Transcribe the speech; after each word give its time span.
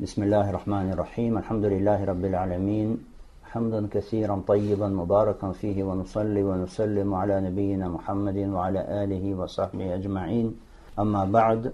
بسم 0.00 0.22
الله 0.22 0.50
الرحمن 0.50 0.92
الرحيم 0.92 1.38
الحمد 1.38 1.64
لله 1.64 2.04
رب 2.04 2.24
العالمين 2.24 2.98
حمدا 3.52 3.88
كثيرا 3.94 4.42
طيبا 4.48 4.88
مباركا 4.88 5.52
فيه 5.52 5.82
ونصلي 5.84 6.42
ونسلم 6.42 7.14
على 7.14 7.40
نبينا 7.40 7.88
محمد 7.88 8.36
وعلى 8.36 8.80
آله 9.04 9.34
وصحبه 9.34 9.94
أجمعين 9.94 10.46
أما 10.98 11.24
بعد 11.24 11.72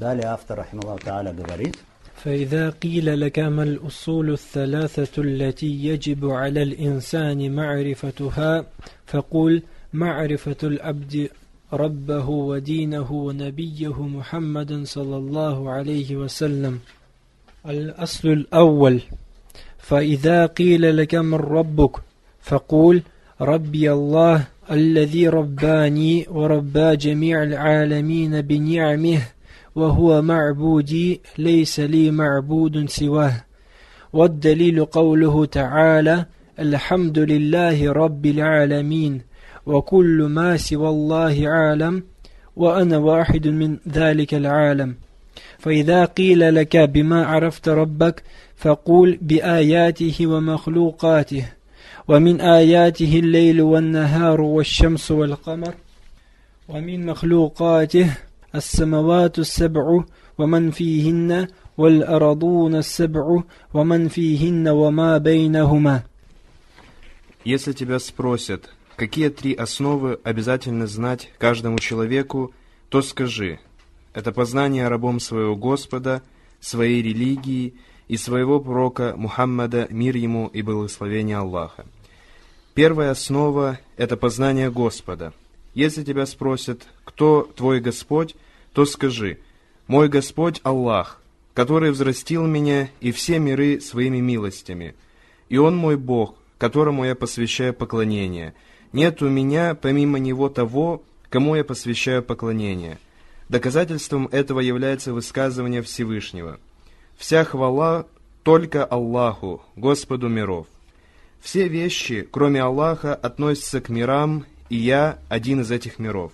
Далее 0.00 0.26
автор, 0.26 0.58
рахималлаху 0.58 1.04
та'аля, 1.04 1.32
говорит, 1.32 1.76
فإذا 2.14 2.70
قيل 2.70 3.20
لك 3.20 3.38
ما 3.38 3.62
الأصول 3.62 4.32
الثلاثة 4.32 5.22
التي 5.22 5.84
يجب 5.86 6.30
على 6.30 6.62
الإنسان 6.62 7.54
معرفتها 7.54 8.66
فقل 9.06 9.62
معرفة 9.92 10.56
العبد 10.62 11.28
ربه 11.72 12.28
ودينه 12.28 13.12
ونبيه 13.12 14.02
محمد 14.02 14.82
صلى 14.84 15.16
الله 15.16 15.70
عليه 15.70 16.16
وسلم 16.16 16.80
الأصل 17.68 18.28
الأول. 18.28 19.00
فإذا 19.78 20.46
قيل 20.46 20.96
لك 20.96 21.14
من 21.14 21.34
ربك 21.34 21.96
فقول 22.40 23.02
ربي 23.40 23.92
الله 23.92 24.44
الذي 24.70 25.28
رباني 25.28 26.26
وربى 26.30 26.96
جميع 26.96 27.42
العالمين 27.42 28.40
بنعمه 28.40 29.18
وهو 29.74 30.22
معبودي 30.22 31.20
ليس 31.38 31.80
لي 31.80 32.10
معبود 32.10 32.88
سواه. 32.88 33.44
والدليل 34.12 34.84
قوله 34.84 35.44
تعالى 35.44 36.26
الحمد 36.58 37.18
لله 37.18 37.92
رب 37.92 38.26
العالمين 38.26 39.20
وكل 39.66 40.26
ما 40.30 40.56
سوى 40.56 40.88
الله 40.88 41.48
عالم 41.48 42.02
وأنا 42.56 42.98
واحد 42.98 43.48
من 43.48 43.78
ذلك 43.88 44.34
العالم. 44.34 44.94
فإذا 45.59 46.05
قيل 46.05 46.55
لك 46.55 46.77
بما 46.77 47.25
عرفت 47.25 47.69
ربك 47.69 48.23
فقول 48.57 49.17
بآياته 49.21 50.27
ومخلوقاته 50.27 51.45
ومن 52.07 52.41
آياته 52.41 53.19
الليل 53.19 53.61
والنهار 53.61 54.41
والشمس 54.41 55.11
والقمر 55.11 55.73
ومن 56.69 57.05
مخلوقاته 57.05 58.17
السماوات 58.55 59.39
السبع 59.39 60.03
ومن 60.37 60.71
فيهن 60.71 61.47
والأرضون 61.77 62.75
السبع 62.75 63.43
ومن 63.73 64.07
فيهن 64.07 64.67
وما 64.67 65.17
بينهما 65.17 66.03
Если 67.45 67.71
тебя 67.71 67.99
спросят, 67.99 68.69
какие 68.97 69.29
три 69.29 69.53
основы 69.53 70.19
обязательно 70.23 70.87
знать 70.87 71.29
каждому 71.37 71.79
человеку, 71.79 72.53
то 72.89 73.01
скажи, 73.01 73.59
это 74.14 74.32
познание 74.32 74.88
рабом 74.88 75.20
своего 75.20 75.56
Господа, 75.56 76.22
своей 76.60 77.02
религии 77.02 77.74
и 78.08 78.16
своего 78.16 78.60
пророка 78.60 79.14
Мухаммада, 79.16 79.88
мир 79.90 80.16
ему 80.16 80.46
и 80.46 80.62
благословение 80.62 81.36
Аллаха. 81.36 81.84
Первая 82.74 83.10
основа– 83.10 83.78
это 83.96 84.16
познание 84.16 84.70
Господа. 84.70 85.32
Если 85.74 86.04
тебя 86.04 86.26
спросят, 86.26 86.86
кто 87.04 87.42
твой 87.56 87.80
Господь, 87.80 88.36
то 88.72 88.86
скажи, 88.86 89.38
«Мой 89.86 90.08
Господь 90.08 90.60
Аллах, 90.62 91.20
который 91.52 91.90
взрастил 91.90 92.46
меня 92.46 92.88
и 93.00 93.12
все 93.12 93.38
миры 93.38 93.80
своими 93.80 94.18
милостями, 94.18 94.94
и 95.48 95.58
Он 95.58 95.76
мой 95.76 95.96
Бог, 95.96 96.36
которому 96.56 97.04
я 97.04 97.14
посвящаю 97.14 97.74
поклонение. 97.74 98.54
Нет 98.92 99.20
у 99.22 99.28
меня 99.28 99.74
помимо 99.74 100.18
Него 100.18 100.48
того, 100.48 101.02
кому 101.28 101.54
я 101.56 101.64
посвящаю 101.64 102.22
поклонение». 102.22 102.98
Доказательством 103.48 104.28
этого 104.32 104.60
является 104.60 105.12
высказывание 105.12 105.82
Всевышнего. 105.82 106.58
«Вся 107.16 107.44
хвала 107.44 108.06
только 108.42 108.84
Аллаху, 108.84 109.62
Господу 109.76 110.28
миров». 110.28 110.66
Все 111.44 111.68
вещи, 111.68 112.26
кроме 112.30 112.62
Аллаха, 112.62 113.14
относятся 113.14 113.82
к 113.82 113.90
мирам, 113.90 114.46
и 114.70 114.76
я 114.76 115.18
один 115.28 115.60
из 115.60 115.70
этих 115.70 115.98
миров. 115.98 116.32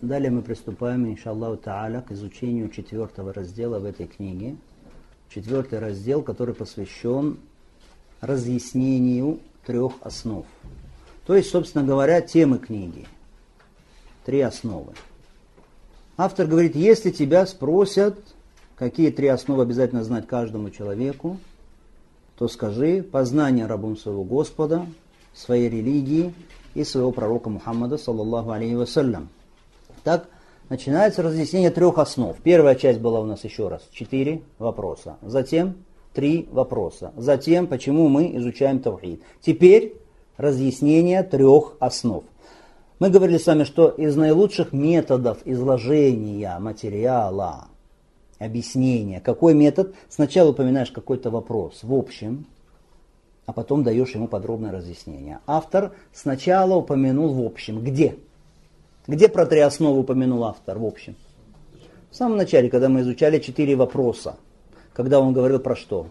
Далее 0.00 0.30
мы 0.30 0.42
приступаем, 0.42 1.04
иншаллаху 1.06 1.60
та'аля, 1.60 2.00
к 2.00 2.12
изучению 2.12 2.68
четвертого 2.68 3.32
раздела 3.32 3.80
в 3.80 3.84
этой 3.84 4.06
книге. 4.06 4.56
Четвертый 5.34 5.80
раздел, 5.80 6.22
который 6.22 6.54
посвящен 6.54 7.38
разъяснению 8.20 9.40
трех 9.66 9.94
основ. 10.00 10.46
То 11.26 11.34
есть, 11.34 11.50
собственно 11.50 11.84
говоря, 11.84 12.20
темы 12.20 12.58
книги. 12.58 13.06
Три 14.24 14.40
основы. 14.42 14.92
Автор 16.16 16.46
говорит, 16.46 16.76
если 16.76 17.10
тебя 17.10 17.46
спросят, 17.46 18.18
какие 18.76 19.10
три 19.10 19.28
основы 19.28 19.62
обязательно 19.62 20.04
знать 20.04 20.26
каждому 20.26 20.70
человеку, 20.70 21.38
то 22.36 22.48
скажи 22.48 23.02
познание 23.02 23.66
рабом 23.66 23.96
своего 23.96 24.24
Господа, 24.24 24.86
своей 25.32 25.68
религии 25.68 26.34
и 26.74 26.84
своего 26.84 27.12
пророка 27.12 27.48
Мухаммада, 27.48 27.96
саллаллаху 27.96 28.50
алейхи 28.50 28.74
вассалям. 28.74 29.28
Так, 30.04 30.28
начинается 30.68 31.22
разъяснение 31.22 31.70
трех 31.70 31.98
основ. 31.98 32.36
Первая 32.42 32.74
часть 32.74 33.00
была 33.00 33.20
у 33.20 33.24
нас 33.24 33.44
еще 33.44 33.68
раз, 33.68 33.82
четыре 33.92 34.42
вопроса. 34.58 35.16
Затем 35.22 35.76
три 36.12 36.48
вопроса. 36.50 37.12
Затем, 37.16 37.66
почему 37.66 38.08
мы 38.08 38.36
изучаем 38.36 38.80
Тавхид. 38.80 39.22
Теперь 39.40 39.94
разъяснение 40.36 41.22
трех 41.22 41.74
основ. 41.78 42.24
Мы 43.02 43.10
говорили 43.10 43.36
с 43.36 43.48
вами, 43.48 43.64
что 43.64 43.88
из 43.88 44.14
наилучших 44.14 44.72
методов 44.72 45.38
изложения 45.44 46.56
материала, 46.60 47.66
объяснения, 48.38 49.20
какой 49.20 49.54
метод, 49.54 49.96
сначала 50.08 50.50
упоминаешь 50.50 50.92
какой-то 50.92 51.28
вопрос 51.28 51.80
в 51.82 51.92
общем, 51.92 52.46
а 53.44 53.52
потом 53.52 53.82
даешь 53.82 54.14
ему 54.14 54.28
подробное 54.28 54.70
разъяснение. 54.70 55.40
Автор 55.48 55.96
сначала 56.12 56.76
упомянул 56.76 57.34
в 57.34 57.44
общем, 57.44 57.82
где? 57.82 58.18
Где 59.08 59.26
про 59.26 59.46
три 59.46 59.58
основы 59.58 59.98
упомянул 59.98 60.44
автор 60.44 60.78
в 60.78 60.86
общем? 60.86 61.16
В 62.12 62.14
самом 62.14 62.36
начале, 62.36 62.70
когда 62.70 62.88
мы 62.88 63.00
изучали 63.00 63.40
четыре 63.40 63.74
вопроса, 63.74 64.36
когда 64.92 65.18
он 65.18 65.32
говорил 65.32 65.58
про 65.58 65.74
что? 65.74 66.06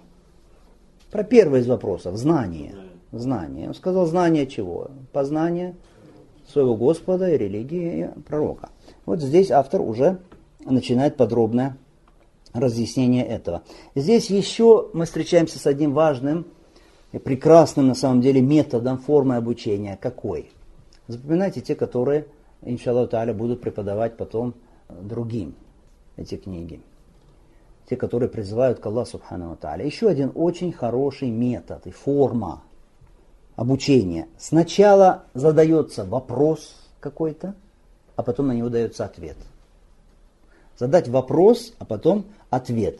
Про 1.09 1.23
первый 1.23 1.61
из 1.61 1.67
вопросов, 1.67 2.17
знание. 2.17 2.75
Знание. 3.13 3.69
Он 3.69 3.75
сказал 3.75 4.07
знание 4.07 4.45
чего? 4.45 4.91
Познание 5.13 5.77
своего 6.51 6.75
Господа 6.75 7.29
и 7.29 7.37
религии 7.37 8.09
и 8.15 8.19
пророка. 8.21 8.69
Вот 9.05 9.21
здесь 9.21 9.51
автор 9.51 9.81
уже 9.81 10.19
начинает 10.65 11.17
подробное 11.17 11.77
разъяснение 12.53 13.25
этого. 13.25 13.63
Здесь 13.95 14.29
еще 14.29 14.89
мы 14.93 15.05
встречаемся 15.05 15.59
с 15.59 15.65
одним 15.65 15.93
важным 15.93 16.45
и 17.11 17.17
прекрасным 17.17 17.87
на 17.87 17.95
самом 17.95 18.21
деле 18.21 18.41
методом, 18.41 18.97
формы 18.97 19.35
обучения. 19.35 19.97
Какой? 19.99 20.51
Запоминайте 21.07 21.61
те, 21.61 21.75
которые, 21.75 22.27
иншаллаху 22.61 23.09
та'аля, 23.09 23.33
будут 23.33 23.61
преподавать 23.61 24.17
потом 24.17 24.53
другим 24.89 25.55
эти 26.17 26.35
книги. 26.35 26.81
Те, 27.89 27.95
которые 27.95 28.29
призывают 28.29 28.79
к 28.79 28.85
Аллаху 28.85 29.11
Субхану 29.11 29.57
Та'аля. 29.59 29.85
Еще 29.85 30.07
один 30.07 30.31
очень 30.35 30.71
хороший 30.71 31.29
метод 31.29 31.87
и 31.87 31.91
форма 31.91 32.63
обучения. 33.55 34.27
Сначала 34.37 35.23
задается 35.33 36.03
вопрос 36.05 36.75
какой-то, 36.99 37.55
а 38.15 38.23
потом 38.23 38.47
на 38.47 38.53
него 38.53 38.69
дается 38.69 39.05
ответ. 39.05 39.37
Задать 40.77 41.07
вопрос, 41.07 41.73
а 41.79 41.85
потом 41.85 42.25
ответ. 42.49 42.99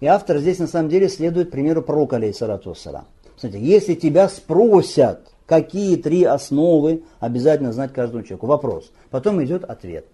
И 0.00 0.06
автор 0.06 0.38
здесь 0.38 0.58
на 0.58 0.66
самом 0.66 0.88
деле 0.88 1.08
следует 1.08 1.50
примеру 1.50 1.82
пророка, 1.82 2.16
алейхиссалату 2.16 2.70
вассалам. 2.70 3.04
Смотрите, 3.36 3.64
если 3.64 3.94
тебя 3.94 4.28
спросят, 4.28 5.20
какие 5.46 5.96
три 5.96 6.24
основы 6.24 7.04
обязательно 7.20 7.72
знать 7.72 7.92
каждому 7.92 8.22
человеку, 8.22 8.46
вопрос. 8.46 8.90
Потом 9.10 9.42
идет 9.44 9.64
ответ. 9.64 10.06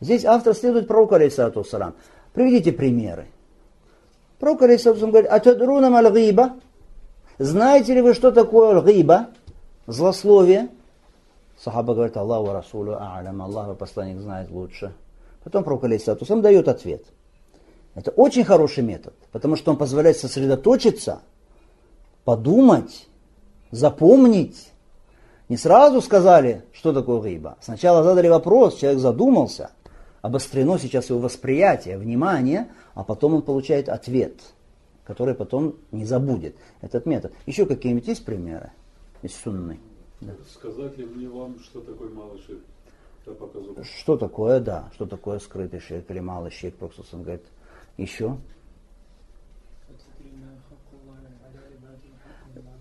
Здесь 0.00 0.24
автор 0.24 0.54
следует 0.54 0.86
пророку, 0.86 1.14
вассалам. 1.14 1.94
Приведите 2.32 2.72
примеры. 2.72 3.26
Пророк, 4.38 4.62
алейхиссалату 4.62 5.06
говорит, 5.08 5.30
«Атадруна 5.30 5.90
малгиба». 5.90 6.54
Знаете 7.40 7.94
ли 7.94 8.02
вы, 8.02 8.12
что 8.12 8.32
такое 8.32 8.78
лгиба? 8.78 9.28
Злословие. 9.86 10.68
Сахаба 11.58 11.94
говорит, 11.94 12.14
Аллаху 12.18 12.52
Расулу 12.52 12.92
А'лам, 12.92 13.42
Аллах 13.42 13.78
посланник 13.78 14.20
знает 14.20 14.50
лучше. 14.50 14.92
Потом 15.42 15.64
пророк, 15.64 15.84
алейхиссалату 15.84 16.26
сам 16.26 16.42
дает 16.42 16.68
ответ. 16.68 17.02
Это 17.94 18.10
очень 18.10 18.44
хороший 18.44 18.84
метод, 18.84 19.14
потому 19.32 19.56
что 19.56 19.70
он 19.70 19.78
позволяет 19.78 20.18
сосредоточиться, 20.18 21.20
подумать, 22.26 23.08
запомнить. 23.70 24.70
Не 25.48 25.56
сразу 25.56 26.02
сказали, 26.02 26.66
что 26.74 26.92
такое 26.92 27.22
гиба. 27.22 27.56
Сначала 27.62 28.02
задали 28.02 28.28
вопрос, 28.28 28.76
человек 28.76 29.00
задумался, 29.00 29.70
обострено 30.20 30.76
сейчас 30.76 31.08
его 31.08 31.20
восприятие, 31.20 31.96
внимание, 31.96 32.68
а 32.92 33.02
потом 33.02 33.36
он 33.36 33.40
получает 33.40 33.88
ответ, 33.88 34.34
который 35.10 35.34
потом 35.34 35.74
не 35.90 36.04
забудет 36.04 36.54
этот 36.82 37.04
метод. 37.04 37.32
Еще 37.44 37.66
какие-нибудь 37.66 38.06
есть 38.06 38.24
примеры 38.24 38.70
из 39.22 39.34
сунны? 39.34 39.80
Да. 40.20 40.34
Сказать 40.48 40.96
ли 40.98 41.04
мне 41.04 41.28
вам, 41.28 41.58
что 41.58 41.80
такое 41.80 42.10
малый 42.10 42.38
ширк? 42.38 42.60
Что 43.82 44.16
такое, 44.16 44.60
да, 44.60 44.88
что 44.94 45.06
такое 45.06 45.40
скрытый 45.40 45.80
ширк 45.80 46.08
или 46.10 46.20
малый 46.20 46.52
ширк, 46.52 46.76
Проксусон 46.76 47.24
говорит. 47.24 47.42
Еще? 47.96 48.36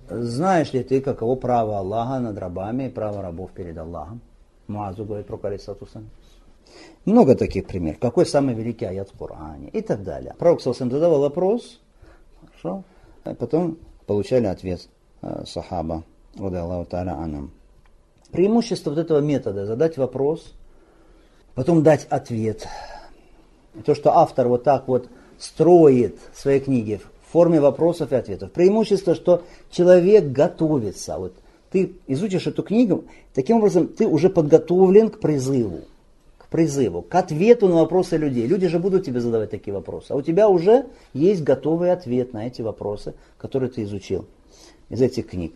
Знаешь 0.07 0.71
ли 0.73 0.83
ты, 0.83 1.01
каково 1.01 1.35
право 1.35 1.79
Аллаха 1.79 2.19
над 2.19 2.37
рабами 2.37 2.83
и 2.83 2.89
право 2.89 3.23
рабов 3.23 3.51
перед 3.53 3.75
Аллахом? 3.75 4.21
Мазу 4.67 5.03
говорит 5.03 5.25
про 5.25 5.37
Калисатусан. 5.37 6.07
Много 7.05 7.35
таких 7.35 7.65
примеров. 7.65 7.99
Какой 7.99 8.27
самый 8.27 8.53
великий 8.53 8.85
аят 8.85 9.09
в 9.09 9.17
Коране? 9.17 9.69
И 9.69 9.81
так 9.81 10.03
далее. 10.03 10.35
Пророк 10.37 10.61
Саусам 10.61 10.91
задавал 10.91 11.21
вопрос, 11.21 11.79
хорошо, 12.61 12.83
а 13.23 13.33
потом 13.33 13.77
получали 14.05 14.45
ответ 14.45 14.87
э, 15.21 15.43
сахаба, 15.45 16.03
Аллаху 16.37 16.89
та'аля 16.89 17.11
анам. 17.11 17.51
Преимущество 18.31 18.91
вот 18.91 18.99
этого 18.99 19.19
метода 19.19 19.65
задать 19.65 19.97
вопрос, 19.97 20.53
потом 21.55 21.83
дать 21.83 22.05
ответ. 22.09 22.67
То, 23.85 23.95
что 23.95 24.17
автор 24.17 24.47
вот 24.47 24.63
так 24.63 24.87
вот 24.87 25.09
строит 25.37 26.17
свои 26.33 26.59
книги 26.59 26.99
в 27.27 27.31
форме 27.31 27.59
вопросов 27.59 28.11
и 28.11 28.15
ответов. 28.15 28.51
Преимущество, 28.51 29.15
что 29.15 29.43
человек 29.71 30.31
готовится. 30.31 31.17
Вот 31.17 31.33
ты 31.71 31.95
изучишь 32.07 32.47
эту 32.47 32.63
книгу, 32.63 33.05
таким 33.33 33.57
образом 33.57 33.87
ты 33.87 34.07
уже 34.07 34.29
подготовлен 34.29 35.09
к 35.09 35.19
призыву. 35.19 35.81
Призыву, 36.49 37.03
к 37.03 37.13
ответу 37.13 37.67
на 37.67 37.75
вопросы 37.75 38.17
людей. 38.17 38.47
Люди 38.47 38.67
же 38.67 38.79
будут 38.79 39.05
тебе 39.05 39.21
задавать 39.21 39.51
такие 39.51 39.73
вопросы. 39.73 40.11
А 40.11 40.15
у 40.15 40.21
тебя 40.21 40.49
уже 40.49 40.87
есть 41.13 41.43
готовый 41.43 41.91
ответ 41.91 42.33
на 42.33 42.47
эти 42.47 42.63
вопросы, 42.63 43.13
которые 43.37 43.69
ты 43.69 43.83
изучил 43.83 44.25
из 44.89 45.01
этих 45.01 45.27
книг. 45.27 45.53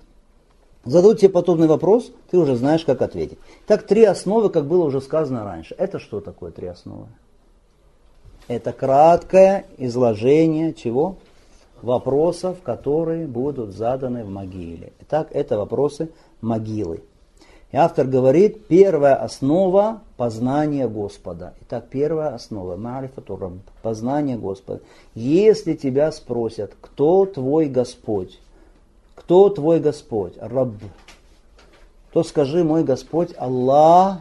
Зададут 0.86 1.19
тебе 1.19 1.30
подобный 1.30 1.68
вопрос, 1.68 2.12
ты 2.30 2.38
уже 2.38 2.56
знаешь, 2.56 2.84
как 2.84 3.01
ответить. 3.01 3.40
Так, 3.66 3.88
три 3.88 4.04
основы, 4.04 4.50
как 4.50 4.68
было 4.68 4.84
уже 4.84 5.01
сказано 5.01 5.44
раньше. 5.45 5.74
Это 5.78 5.98
что 5.98 6.19
такое 6.19 6.51
три 6.51 6.68
основы? 6.68 7.07
Это 8.48 8.74
краткое 8.74 9.66
изложение 9.78 10.74
чего? 10.74 11.16
Вопросов, 11.81 12.62
которые 12.62 13.28
будут 13.28 13.74
заданы 13.74 14.24
в 14.25 14.30
могиле. 14.30 14.92
Итак, 15.01 15.30
это 15.31 15.57
вопросы 15.57 16.10
могилы. 16.42 17.01
И 17.74 17.75
автор 17.75 18.06
говорит, 18.06 18.68
первая 18.68 19.16
основа 19.16 20.04
познания 20.16 20.88
Господа. 20.88 21.56
Итак, 21.62 21.88
первая 21.90 22.36
основа, 22.36 22.75
марифату 22.75 23.62
познание 23.81 24.38
Господа. 24.38 24.81
Если 25.16 25.74
тебя 25.74 26.12
спросят, 26.12 26.74
кто 26.80 27.25
твой 27.25 27.66
Господь, 27.66 28.40
кто 29.16 29.50
твой 29.50 29.80
Господь? 29.80 30.34
Раб. 30.40 30.75
То 32.12 32.22
скажи, 32.22 32.64
мой 32.64 32.84
Господь 32.84 33.31
Аллах, 33.38 34.20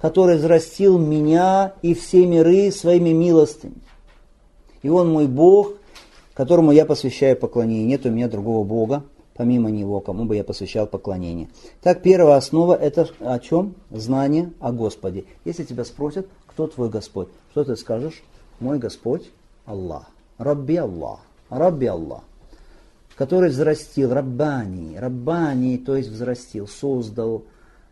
который 0.00 0.38
взрастил 0.38 0.98
меня 0.98 1.74
и 1.82 1.92
все 1.92 2.24
миры 2.24 2.72
своими 2.72 3.10
милостями. 3.10 3.82
И 4.80 4.88
Он 4.88 5.12
мой 5.12 5.26
Бог, 5.26 5.72
которому 6.32 6.72
я 6.72 6.86
посвящаю 6.86 7.36
поклонение. 7.36 7.84
Нет 7.84 8.06
у 8.06 8.10
меня 8.10 8.28
другого 8.28 8.64
Бога, 8.64 9.02
помимо 9.34 9.70
Него, 9.70 10.00
кому 10.00 10.24
бы 10.24 10.36
я 10.36 10.44
посвящал 10.44 10.86
поклонение. 10.86 11.48
Так, 11.82 12.02
первая 12.02 12.36
основа 12.36 12.74
это 12.74 13.08
о 13.20 13.38
чем? 13.38 13.74
Знание 13.90 14.52
о 14.60 14.72
Господе. 14.72 15.24
Если 15.44 15.64
тебя 15.64 15.84
спросят, 15.84 16.26
кто 16.46 16.66
твой 16.66 16.88
Господь, 16.88 17.28
что 17.50 17.64
ты 17.64 17.76
скажешь? 17.76 18.22
Мой 18.60 18.78
Господь 18.78 19.30
Аллах. 19.66 20.06
Рабби 20.38 20.76
Аллах. 20.76 21.20
Рабби 21.50 21.86
Аллах 21.86 22.22
который 23.16 23.50
взрастил 23.50 24.12
Раббани, 24.12 24.96
Раббани, 24.96 25.78
то 25.78 25.96
есть 25.96 26.08
взрастил, 26.08 26.66
создал, 26.66 27.44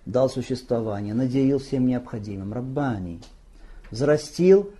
дал 0.05 0.29
существование, 0.29 1.15
наделил 1.15 1.59
всем 1.59 1.87
необходимым, 1.87 2.53
Раббани, 2.53 3.21
взрастил 3.91 4.71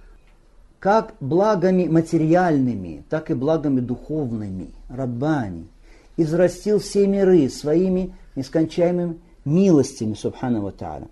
как 0.81 1.15
благами 1.21 1.87
материальными, 1.87 3.05
так 3.09 3.31
и 3.31 3.35
благами 3.35 3.81
духовными, 3.81 4.73
Раббани, 4.89 5.69
и 6.23 6.25
взрастил 6.25 6.79
все 6.79 7.07
миры 7.09 7.49
своими 7.49 8.15
нескончаемыми 8.37 9.21
милостями, 9.45 10.15
Субхану 10.15 10.71
Тааля. 10.71 11.09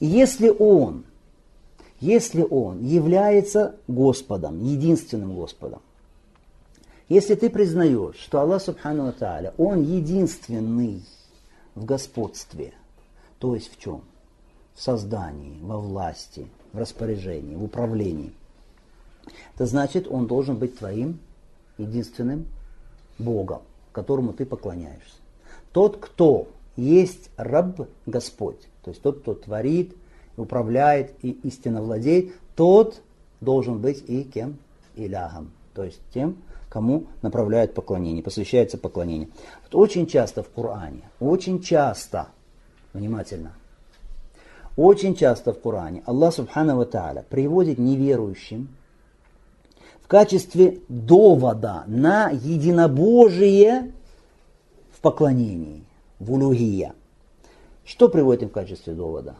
И 0.00 0.06
если 0.06 0.48
Он, 0.48 1.04
если 2.00 2.42
Он 2.42 2.82
является 2.82 3.76
Господом, 3.86 4.60
единственным 4.60 5.36
Господом, 5.36 5.80
если 7.08 7.36
ты 7.36 7.48
признаешь, 7.48 8.16
что 8.16 8.40
Аллах 8.40 8.60
Субхану 8.60 9.12
Тааля, 9.12 9.54
Он 9.56 9.82
единственный 9.82 11.04
в 11.76 11.84
господстве, 11.84 12.74
то 13.38 13.54
есть 13.54 13.72
в 13.72 13.78
чем? 13.78 14.02
В 14.74 14.82
создании, 14.82 15.60
во 15.60 15.78
власти, 15.78 16.48
в 16.72 16.78
распоряжении, 16.78 17.54
в 17.54 17.62
управлении. 17.62 18.32
Это 19.54 19.66
значит, 19.66 20.08
Он 20.08 20.26
должен 20.26 20.56
быть 20.56 20.76
твоим 20.76 21.20
единственным 21.78 22.46
Богом, 23.18 23.62
которому 23.92 24.32
ты 24.32 24.44
поклоняешься. 24.44 25.16
Тот, 25.72 25.96
кто 25.96 26.48
есть 26.76 27.30
раб 27.36 27.88
Господь, 28.06 28.60
то 28.82 28.90
есть 28.90 29.02
тот, 29.02 29.20
кто 29.20 29.34
творит, 29.34 29.94
управляет 30.36 31.14
и 31.22 31.30
истинно 31.42 31.82
владеет, 31.82 32.34
тот 32.56 33.00
должен 33.40 33.78
быть 33.78 34.04
и 34.08 34.24
кем? 34.24 34.58
Илягом, 34.96 35.50
то 35.74 35.84
есть 35.84 36.00
тем, 36.12 36.36
кому 36.68 37.06
направляют 37.22 37.74
поклонение, 37.74 38.22
посвящается 38.22 38.78
поклонение. 38.78 39.28
Вот 39.64 39.80
очень 39.80 40.06
часто 40.06 40.42
в 40.42 40.48
Коране, 40.50 41.02
очень 41.20 41.60
часто, 41.60 42.28
внимательно, 42.92 43.52
очень 44.76 45.14
часто 45.14 45.52
в 45.52 45.60
Коране 45.60 46.02
Аллах 46.06 46.34
Субхану 46.34 46.76
Ва 46.76 46.84
Тааля 46.84 47.24
приводит 47.28 47.78
неверующим 47.78 48.68
в 50.04 50.08
качестве 50.08 50.80
довода 50.88 51.84
на 51.86 52.28
единобожие 52.30 53.92
в 54.92 55.00
поклонении, 55.00 55.82
в 56.20 56.32
улугия. 56.32 56.94
Что 57.84 58.08
приводит 58.08 58.42
им 58.42 58.48
в 58.50 58.52
качестве 58.52 58.92
довода? 58.92 59.34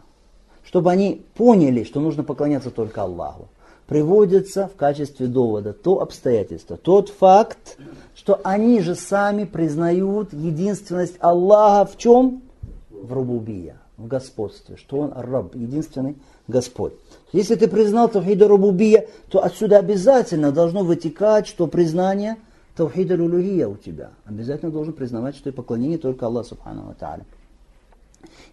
Чтобы 0.64 0.90
они 0.90 1.25
поняли, 1.34 1.84
что 1.84 2.00
нужно 2.00 2.25
поклоняться 2.25 2.70
только 2.70 3.02
Аллаху 3.02 3.49
приводится 3.87 4.69
в 4.69 4.76
качестве 4.76 5.26
довода 5.26 5.75
то 5.75 6.00
обстоятельство, 6.00 6.78
тот 6.78 7.11
факт, 7.11 7.76
что 8.14 8.40
они 8.43 8.81
же 8.81 8.94
сами 8.94 9.44
признают 9.44 10.32
единственность 10.32 11.16
Аллаха 11.20 11.90
в 11.90 11.99
чем? 11.99 12.43
В 12.90 13.12
рубубия, 13.12 13.76
в 13.99 14.06
господстве, 14.06 14.76
что 14.76 15.00
он 15.00 15.12
раб, 15.14 15.55
единственный 15.55 16.16
Господь. 16.46 16.93
Если 17.32 17.55
ты 17.55 17.69
признал 17.69 18.08
Тавхида 18.08 18.49
Рубубия, 18.49 19.06
то 19.29 19.43
отсюда 19.43 19.79
обязательно 19.79 20.52
должно 20.52 20.85
вытекать, 20.85 21.46
что 21.46 21.67
признание 21.67 22.37
Тавхида 22.76 23.17
Рулухия 23.17 23.66
у 23.66 23.76
тебя. 23.76 24.11
Обязательно 24.25 24.71
должен 24.71 24.92
признавать, 24.92 25.37
что 25.37 25.49
и 25.49 25.52
поклонение 25.52 25.99
только 25.99 26.26
Аллаху 26.26 26.50
Субхану 26.50 26.95
Тааля. 26.99 27.25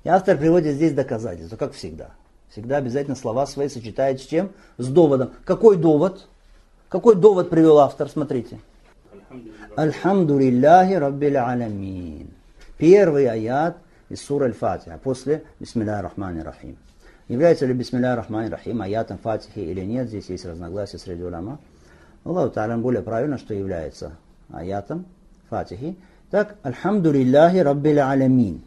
И 0.03 0.09
автор 0.09 0.37
приводит 0.37 0.75
здесь 0.75 0.93
доказательства, 0.93 1.57
как 1.57 1.73
всегда. 1.73 2.11
Всегда 2.49 2.77
обязательно 2.77 3.15
слова 3.15 3.45
свои 3.45 3.69
сочетает 3.69 4.21
с 4.21 4.25
чем? 4.25 4.51
С 4.77 4.87
доводом. 4.87 5.31
Какой 5.45 5.77
довод? 5.77 6.27
Какой 6.89 7.15
довод 7.15 7.49
привел 7.49 7.79
автор? 7.79 8.09
Смотрите. 8.09 8.59
Альхамду 9.75 10.37
лилляхи 10.37 10.93
раббил 10.93 11.37
аламин. 11.37 12.29
Первый 12.77 13.27
аят 13.27 13.77
из 14.09 14.21
сура 14.21 14.45
Аль-Фатиха 14.45 14.99
после 15.01 15.43
Бисмилля 15.59 16.01
рахмани 16.01 16.41
рахим. 16.41 16.77
Является 17.31 17.65
ли 17.65 17.73
Бисмилля 17.73 18.17
рахмани 18.17 18.49
рахим 18.49 18.81
аятом 18.81 19.17
Фатихи 19.17 19.59
или 19.59 19.85
нет? 19.85 20.09
Здесь 20.09 20.25
есть 20.27 20.43
разногласия 20.43 20.97
среди 20.97 21.23
уляма. 21.23 21.59
Аллаху 22.25 22.53
Та'алям 22.53 22.81
более 22.81 23.01
правильно, 23.01 23.37
что 23.37 23.53
является 23.53 24.17
аятом 24.51 25.05
Фатихи. 25.49 25.95
Так, 26.29 26.57
Альхамду 26.61 27.09
лилляхи 27.13 27.59
раббил 27.59 27.99
аламин. 28.01 28.61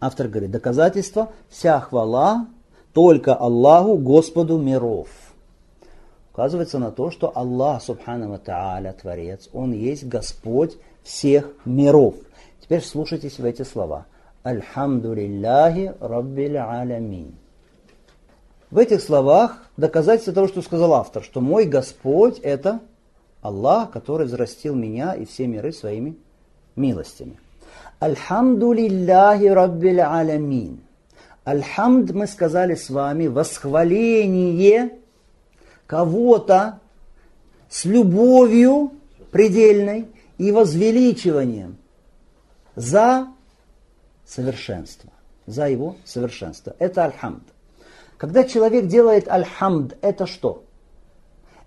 Автор 0.00 0.28
говорит, 0.28 0.52
доказательство, 0.52 1.32
вся 1.50 1.80
хвала 1.80 2.46
только 2.94 3.34
Аллаху, 3.34 3.98
Господу 3.98 4.56
миров. 4.56 5.08
Указывается 6.32 6.78
на 6.78 6.90
то, 6.90 7.10
что 7.10 7.30
Аллах, 7.36 7.82
Субхану 7.82 8.38
Тааля, 8.38 8.94
Творец, 8.94 9.50
Он 9.52 9.74
есть 9.74 10.06
Господь 10.06 10.78
всех 11.02 11.52
миров. 11.66 12.14
Теперь 12.62 12.82
слушайтесь 12.82 13.38
в 13.38 13.44
эти 13.44 13.64
слова. 13.64 14.06
Альхамду 14.44 15.12
лилляхи 15.12 15.92
Раббил 16.00 16.56
Алямин. 16.56 17.39
В 18.70 18.78
этих 18.78 19.00
словах 19.00 19.58
доказательство 19.76 20.32
того, 20.32 20.46
что 20.46 20.62
сказал 20.62 20.94
автор, 20.94 21.24
что 21.24 21.40
мой 21.40 21.64
Господь 21.64 22.38
это 22.38 22.80
Аллах, 23.42 23.90
который 23.90 24.26
взрастил 24.26 24.74
меня 24.74 25.14
и 25.14 25.24
все 25.24 25.46
миры 25.46 25.72
своими 25.72 26.16
милостями. 26.76 27.38
Альхамду 27.98 28.72
лилляхи 28.72 29.46
Раббил 29.46 30.00
Алямин. 30.00 30.80
Альхамд, 31.44 32.12
мы 32.12 32.26
сказали 32.26 32.74
с 32.74 32.90
вами, 32.90 33.26
восхваление 33.26 34.92
кого-то 35.86 36.78
с 37.68 37.84
любовью 37.84 38.92
предельной 39.32 40.06
и 40.38 40.52
возвеличиванием 40.52 41.76
за 42.76 43.28
совершенство, 44.24 45.10
за 45.46 45.68
его 45.68 45.96
совершенство. 46.04 46.76
Это 46.78 47.04
альхамд. 47.04 47.42
Когда 48.20 48.44
человек 48.44 48.86
делает 48.86 49.28
альхамд, 49.28 49.96
это 50.02 50.26
что? 50.26 50.64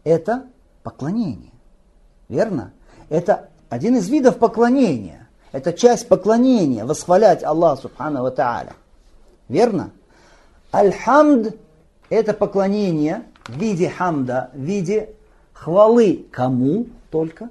Это 0.03 0.45
поклонение. 0.83 1.51
Верно? 2.29 2.73
Это 3.09 3.49
один 3.69 3.95
из 3.97 4.07
видов 4.07 4.37
поклонения. 4.37 5.27
Это 5.51 5.73
часть 5.73 6.07
поклонения, 6.07 6.85
восхвалять 6.85 7.43
Аллаха 7.43 7.81
Субхану 7.81 8.21
Ва 8.21 8.29
Тааля. 8.29 8.73
Верно? 9.49 9.89
Аль-хамд– 10.71 11.55
это 12.11 12.33
поклонение 12.35 13.23
в 13.47 13.57
виде 13.57 13.89
хамда, 13.89 14.51
в 14.53 14.59
виде 14.59 15.09
хвалы. 15.53 16.27
Кому 16.31 16.85
только? 17.09 17.49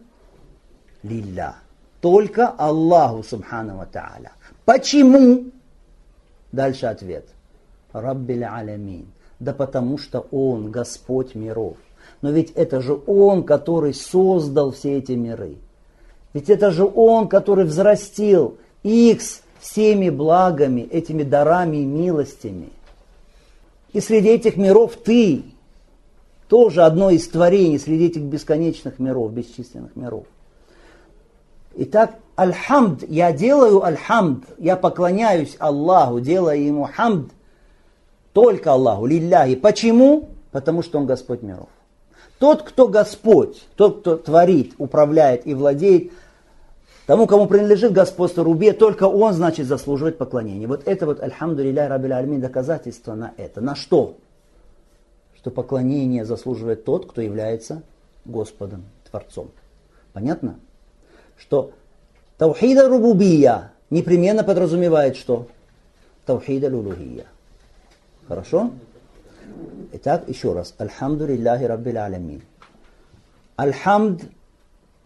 Лилля. 1.03 1.57
Только 2.01 2.47
Аллаху 2.47 3.25
Субхану 3.25 3.79
Ва 3.79 3.87
Тааля. 3.87 4.31
Почему? 4.65 5.47
Дальше 6.53 6.87
ответ. 6.87 7.32
Раббиль 7.93 8.45
Алямин. 8.45 9.07
Да 9.39 9.53
потому 9.53 9.99
что 9.99 10.27
Он 10.31 10.71
Господь 10.71 11.35
миров. 11.35 11.77
Но 12.21 12.31
ведь 12.31 12.53
это 12.53 12.81
же 12.81 13.01
Он, 13.07 13.43
который 13.43 13.95
создал 13.95 14.73
все 14.73 14.99
эти 14.99 15.13
миры. 15.13 15.57
Ведь 16.33 16.49
это 16.49 16.71
же 16.71 16.85
Он, 16.85 17.29
который 17.29 17.65
взрастил 17.65 18.57
их 18.83 19.21
всеми 19.61 20.11
благами, 20.11 20.83
этими 20.83 21.23
дарами 21.23 21.79
и 21.79 21.85
милостями. 21.85 22.71
И 23.93 24.01
среди 24.01 24.31
этих 24.31 24.57
миров 24.57 24.97
ты 24.97 25.43
тоже 26.49 26.83
одно 26.83 27.11
из 27.11 27.29
творений 27.29 27.79
среди 27.79 28.07
этих 28.07 28.23
бесконечных 28.23 28.99
миров, 28.99 29.33
бесчисленных 29.33 29.97
миров. 29.97 30.25
Итак, 31.75 32.17
альхамд, 32.37 33.05
я 33.09 33.33
делаю 33.33 33.83
альхамд, 33.85 34.45
я 34.59 34.77
поклоняюсь 34.77 35.57
Аллаху, 35.59 36.21
делаю 36.21 36.63
ему 36.63 36.85
хамд, 36.85 37.33
только 38.33 38.73
Аллаху, 38.73 39.07
лилляхи. 39.07 39.57
Почему? 39.57 40.29
Потому 40.51 40.83
что 40.83 40.99
он 40.99 41.07
Господь 41.07 41.43
миров. 41.43 41.69
Тот, 42.39 42.63
кто 42.63 42.89
Господь, 42.89 43.65
тот, 43.77 44.01
кто 44.01 44.17
творит, 44.17 44.75
управляет 44.79 45.47
и 45.47 45.55
владеет, 45.55 46.11
тому, 47.07 47.27
кому 47.27 47.47
принадлежит 47.47 47.93
господство 47.93 48.43
Рубе, 48.43 48.73
только 48.73 49.05
он, 49.05 49.33
значит, 49.33 49.67
заслуживает 49.67 50.19
поклонения. 50.19 50.67
Вот 50.67 50.83
это 50.87 51.07
вот, 51.07 51.23
альхамду 51.23 51.63
лилля 51.63 51.89
рабиль 51.89 52.13
альмин, 52.13 52.41
доказательство 52.41 53.15
на 53.15 53.33
это. 53.37 53.61
На 53.61 53.75
что? 53.75 54.17
Что 55.37 55.51
поклонение 55.51 56.25
заслуживает 56.25 56.85
тот, 56.85 57.11
кто 57.11 57.21
является 57.21 57.83
Господом, 58.25 58.85
Творцом. 59.09 59.51
Понятно? 60.13 60.57
Что 61.37 61.73
таухида 62.39 62.89
рубубия 62.89 63.73
непременно 63.91 64.45
подразумевает 64.45 65.17
что? 65.17 65.49
Таухида 66.27 66.69
лулухия. 66.69 67.27
Хорошо? 68.33 68.71
Итак, 69.93 70.27
еще 70.27 70.55
раз. 70.55 70.75
Альхамду 70.79 71.27
лилляхи 71.27 71.65
раббил 71.65 71.99
алямин. 71.99 72.41
Альхамд, 73.57 74.23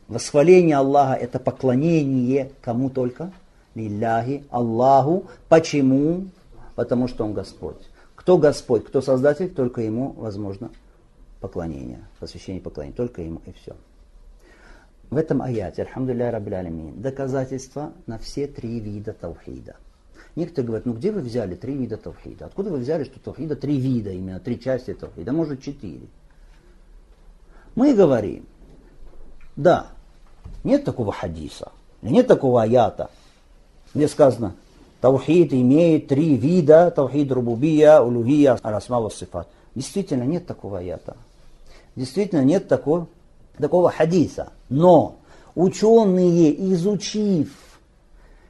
восхваление 0.06 0.76
Аллаха, 0.76 1.14
это 1.14 1.40
поклонение 1.40 2.52
кому 2.62 2.88
только? 2.88 3.32
Лилляхи, 3.74 4.44
Аллаху. 4.48 5.24
Почему? 5.48 6.28
Потому 6.76 7.08
что 7.08 7.24
Он 7.24 7.34
Господь. 7.34 7.82
Кто 8.14 8.38
Господь, 8.38 8.84
кто 8.84 9.00
Создатель, 9.00 9.50
только 9.52 9.80
Ему 9.80 10.12
возможно 10.12 10.70
поклонение, 11.40 12.04
посвящение 12.20 12.62
поклонения. 12.62 12.96
Только 12.96 13.22
Ему 13.22 13.40
и 13.44 13.50
все. 13.50 13.74
В 15.10 15.16
этом 15.16 15.42
аяте, 15.42 15.82
Альхамдулилля 15.82 16.30
Раббил 16.30 16.54
Алямин, 16.54 17.02
доказательства 17.02 17.92
на 18.06 18.18
все 18.18 18.46
три 18.46 18.78
вида 18.78 19.12
таухида– 19.12 19.74
Некоторые 20.36 20.66
говорят, 20.66 20.86
ну 20.86 20.92
где 20.92 21.10
вы 21.10 21.22
взяли 21.22 21.54
три 21.54 21.74
вида 21.74 21.96
тавхида? 21.96 22.46
Откуда 22.46 22.70
вы 22.70 22.78
взяли, 22.78 23.04
что 23.04 23.18
тавхида 23.18 23.56
три 23.56 23.78
вида, 23.78 24.10
именно 24.10 24.38
три 24.38 24.60
части 24.60 24.94
тавхида, 24.94 25.32
может 25.32 25.62
четыре? 25.62 26.06
Мы 27.74 27.94
говорим, 27.94 28.46
да, 29.56 29.88
нет 30.62 30.84
такого 30.84 31.10
хадиса, 31.12 31.72
нет 32.02 32.26
такого 32.26 32.62
аята, 32.62 33.10
где 33.94 34.06
сказано, 34.08 34.54
Таухид 35.00 35.52
имеет 35.52 36.08
три 36.08 36.36
вида, 36.36 36.90
таухид 36.90 37.30
рубубия, 37.30 38.00
улугия, 38.00 38.58
арасма 38.62 39.08
сифат. 39.10 39.46
Действительно, 39.74 40.22
нет 40.22 40.46
такого 40.46 40.78
аята. 40.78 41.16
Действительно, 41.96 42.42
нет 42.42 42.66
такого, 42.66 43.06
такого 43.58 43.90
хадиса. 43.90 44.52
Но 44.68 45.16
ученые, 45.54 46.72
изучив 46.72 47.52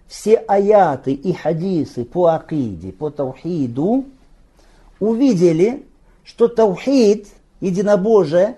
все 0.09 0.37
аяты 0.37 1.13
и 1.13 1.33
хадисы 1.33 2.05
по 2.05 2.27
акиде, 2.27 2.93
по 2.93 3.11
таухиду, 3.11 4.05
увидели, 5.01 5.87
что 6.25 6.49
таухид, 6.49 7.29
единобожие, 7.61 8.57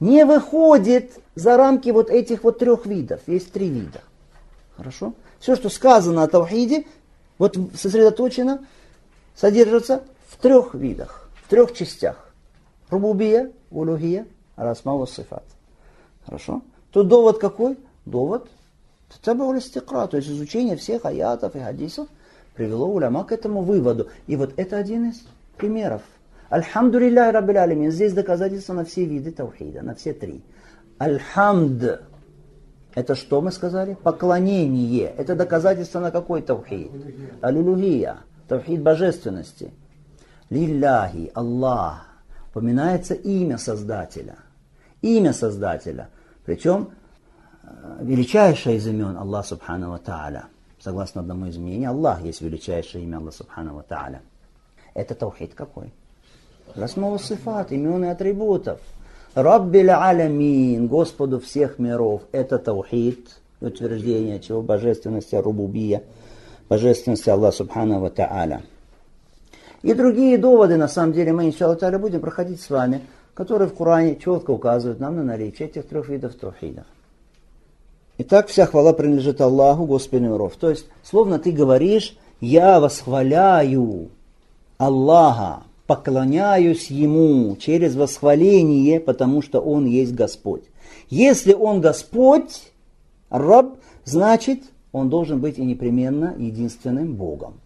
не 0.00 0.24
выходит 0.24 1.18
за 1.34 1.56
рамки 1.56 1.90
вот 1.90 2.10
этих 2.10 2.44
вот 2.44 2.58
трех 2.58 2.86
видов. 2.86 3.20
Есть 3.26 3.52
три 3.52 3.68
вида. 3.68 4.02
Хорошо? 4.76 5.14
Все, 5.40 5.56
что 5.56 5.68
сказано 5.68 6.22
о 6.22 6.28
таухиде, 6.28 6.86
вот 7.38 7.56
сосредоточено, 7.74 8.66
содержится 9.34 10.02
в 10.28 10.36
трех 10.38 10.74
видах, 10.74 11.30
в 11.44 11.48
трех 11.48 11.74
частях. 11.74 12.30
Рубубия, 12.88 13.52
улухия, 13.70 14.26
расмау 14.56 15.06
сифат. 15.06 15.44
Хорошо? 16.24 16.62
Тут 16.92 17.08
довод 17.08 17.38
какой? 17.38 17.78
Довод 18.04 18.48
Татабау 19.08 19.56
истикра, 19.56 20.06
то 20.06 20.16
есть 20.16 20.28
изучение 20.28 20.76
всех 20.76 21.04
аятов 21.04 21.54
и 21.54 21.60
хадисов 21.60 22.08
привело 22.54 22.88
уляма 22.88 23.24
к 23.24 23.32
этому 23.32 23.62
выводу. 23.62 24.08
И 24.26 24.36
вот 24.36 24.54
это 24.56 24.76
один 24.76 25.10
из 25.10 25.22
примеров. 25.56 26.02
Альхамду 26.48 26.98
лилляхи 26.98 27.32
раббил. 27.32 27.90
Здесь 27.90 28.12
доказательства 28.12 28.72
на 28.72 28.84
все 28.84 29.04
виды 29.04 29.32
таухида, 29.32 29.82
на 29.82 29.94
все 29.94 30.12
три. 30.12 30.42
Альхамд. 30.98 32.00
Это 32.94 33.14
что 33.14 33.42
мы 33.42 33.52
сказали? 33.52 33.96
Поклонение. 34.02 35.12
Это 35.16 35.34
доказательство 35.34 36.00
на 36.00 36.10
какой 36.10 36.42
таухид? 36.42 36.90
Алилухия. 37.42 38.18
Таухид 38.48 38.82
божественности. 38.82 39.72
Лилляхи, 40.50 41.30
Аллах. 41.34 42.06
Упоминается 42.50 43.14
имя 43.14 43.58
Создателя. 43.58 44.36
Имя 45.02 45.32
Создателя. 45.32 46.08
Причем 46.46 46.90
величайшее 48.00 48.76
из 48.76 48.86
имен 48.86 49.16
Аллах 49.16 49.46
Субхану 49.46 49.90
Ва 49.90 49.98
Тааля. 49.98 50.44
Согласно 50.78 51.22
одному 51.22 51.46
из 51.46 51.56
мнений, 51.56 51.86
Аллах 51.86 52.22
есть 52.22 52.40
величайшее 52.40 53.04
имя 53.04 53.18
Аллах 53.18 53.34
Субхану 53.34 53.74
Ва 53.74 53.82
Тааля. 53.82 54.22
Это 54.94 55.14
таухид 55.14 55.54
какой? 55.54 55.92
Расмова 56.74 57.18
сифат, 57.18 57.72
имен 57.72 58.04
и 58.04 58.08
атрибутов. 58.08 58.80
Раббиль 59.34 59.90
алямин, 59.90 60.86
Господу 60.88 61.40
всех 61.40 61.78
миров. 61.78 62.22
Это 62.32 62.58
таухид, 62.58 63.28
утверждение 63.60 64.40
чего? 64.40 64.62
Божественности 64.62 65.34
Рубубия, 65.34 66.02
божественности 66.68 67.28
Аллаха 67.30 67.56
Субхану 67.56 68.00
Ва 68.00 68.10
Тааля. 68.10 68.62
И 69.82 69.92
другие 69.94 70.38
доводы, 70.38 70.76
на 70.76 70.88
самом 70.88 71.12
деле, 71.12 71.32
мы, 71.32 71.46
иншаллах, 71.46 72.00
будем 72.00 72.20
проходить 72.20 72.60
с 72.60 72.70
вами, 72.70 73.02
которые 73.34 73.68
в 73.68 73.74
Коране 73.74 74.16
четко 74.16 74.50
указывают 74.50 74.98
нам 75.00 75.16
на 75.16 75.22
наличие 75.22 75.68
этих 75.68 75.86
трех 75.86 76.08
видов 76.08 76.34
таухида. 76.34 76.84
Итак, 78.18 78.48
вся 78.48 78.64
хвала 78.66 78.92
принадлежит 78.92 79.40
Аллаху, 79.40 79.84
Господу 79.84 80.22
миров. 80.24 80.54
То 80.58 80.70
есть, 80.70 80.86
словно 81.02 81.38
ты 81.38 81.52
говоришь, 81.52 82.16
я 82.40 82.80
восхваляю 82.80 84.08
Аллаха, 84.78 85.64
поклоняюсь 85.86 86.90
Ему 86.90 87.56
через 87.56 87.94
восхваление, 87.94 89.00
потому 89.00 89.42
что 89.42 89.60
Он 89.60 89.84
есть 89.84 90.14
Господь. 90.14 90.62
Если 91.10 91.52
Он 91.52 91.80
Господь, 91.80 92.72
Раб, 93.28 93.76
значит, 94.04 94.62
Он 94.92 95.10
должен 95.10 95.40
быть 95.40 95.58
и 95.58 95.64
непременно 95.64 96.34
единственным 96.38 97.16
Богом. 97.16 97.60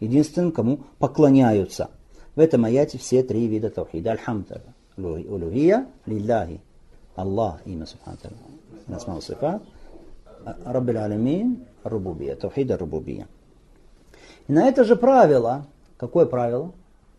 Единственным, 0.00 0.52
кому 0.52 0.80
поклоняются. 0.98 1.88
В 2.36 2.40
этом 2.40 2.66
аяте 2.66 2.98
все 2.98 3.22
три 3.22 3.46
вида 3.46 3.70
тавхида. 3.70 4.12
Альхамда, 4.12 4.62
улухия, 4.96 5.86
лилляхи. 6.04 6.60
Аллах, 7.16 7.60
имя 7.64 7.84
Субхану 7.84 8.18
Насмал 8.86 9.20
Сифат. 9.20 9.62
Раббиль 10.64 10.98
Алямин 10.98 11.66
Рубубия, 11.84 12.36
Тавхида 12.36 12.76
Рубубия. 12.76 13.28
И 14.46 14.52
на 14.52 14.68
это 14.68 14.84
же 14.84 14.96
правило, 14.96 15.66
какое 15.96 16.26
правило? 16.26 16.72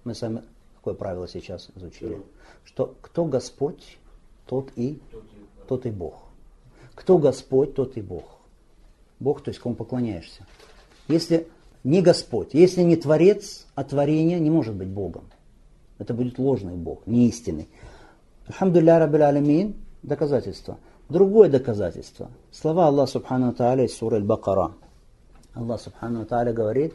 Мы 0.03 0.15
сами 0.15 0.43
какое 0.77 0.93
правило 0.93 1.27
сейчас 1.27 1.69
изучили? 1.75 2.21
Что 2.63 2.95
кто 3.01 3.25
Господь, 3.25 3.97
тот 4.45 4.71
и, 4.75 4.99
тот 5.67 5.85
и 5.85 5.91
Бог. 5.91 6.15
Кто 6.95 7.17
Господь, 7.17 7.75
тот 7.75 7.97
и 7.97 8.01
Бог. 8.01 8.23
Бог, 9.19 9.43
то 9.43 9.49
есть 9.49 9.59
кому 9.59 9.75
поклоняешься. 9.75 10.45
Если 11.07 11.47
не 11.83 12.01
Господь, 12.01 12.53
если 12.53 12.81
не 12.81 12.95
Творец, 12.95 13.65
а 13.75 13.83
творение 13.83 14.39
не 14.39 14.49
может 14.49 14.75
быть 14.75 14.87
Богом. 14.87 15.25
Это 15.97 16.13
будет 16.13 16.39
ложный 16.39 16.75
Бог, 16.75 17.05
не 17.05 17.27
истинный. 17.27 17.67
Алхамдулилля 18.47 18.99
Раббиль 18.99 19.23
Алямин, 19.23 19.75
доказательство– 20.01 20.77
Другое 21.08 21.50
доказательство. 21.50 22.30
Слова 22.50 22.86
Аллаха 22.88 23.12
Субхану 23.12 23.52
Тааля 23.52 23.84
из 23.84 23.94
суры 23.94 24.16
Аль-Бакара. 24.16 24.72
Аллах 25.54 25.80
Субхану 25.80 26.24
Тааля 26.24 26.52
говорит, 26.52 26.92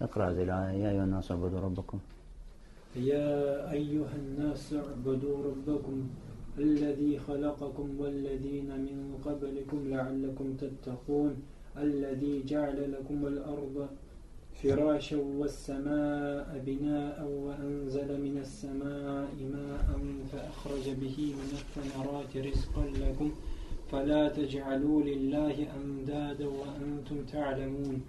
اقرأ 0.00 0.30
يا 0.30 0.90
أيها 0.90 1.04
الناس 1.04 1.30
اعبدوا 1.30 1.60
ربكم 1.60 1.98
يا 2.96 3.70
أيها 3.72 4.14
الناس 4.16 4.74
اعبدوا 4.74 5.36
ربكم 5.48 5.96
الذي 6.58 7.18
خلقكم 7.18 7.86
والذين 8.00 8.70
من 8.86 8.98
قبلكم 9.26 9.78
لعلكم 9.88 10.46
تتقون 10.62 11.32
الذي 11.78 12.42
جعل 12.46 12.92
لكم 12.92 13.26
الأرض 13.26 13.88
فراشا 14.62 15.16
والسماء 15.38 16.62
بناء 16.66 17.18
وأنزل 17.44 18.08
من 18.20 18.38
السماء 18.46 19.28
ماء 19.56 19.88
فأخرج 20.32 20.86
به 21.02 21.34
من 21.40 21.50
الثمرات 21.60 22.32
رزقا 22.36 22.84
لكم 23.04 23.30
فلا 23.92 24.28
تجعلوا 24.28 25.02
لله 25.02 25.56
أندادا 25.80 26.46
وأنتم 26.46 27.16
تعلمون 27.32 28.02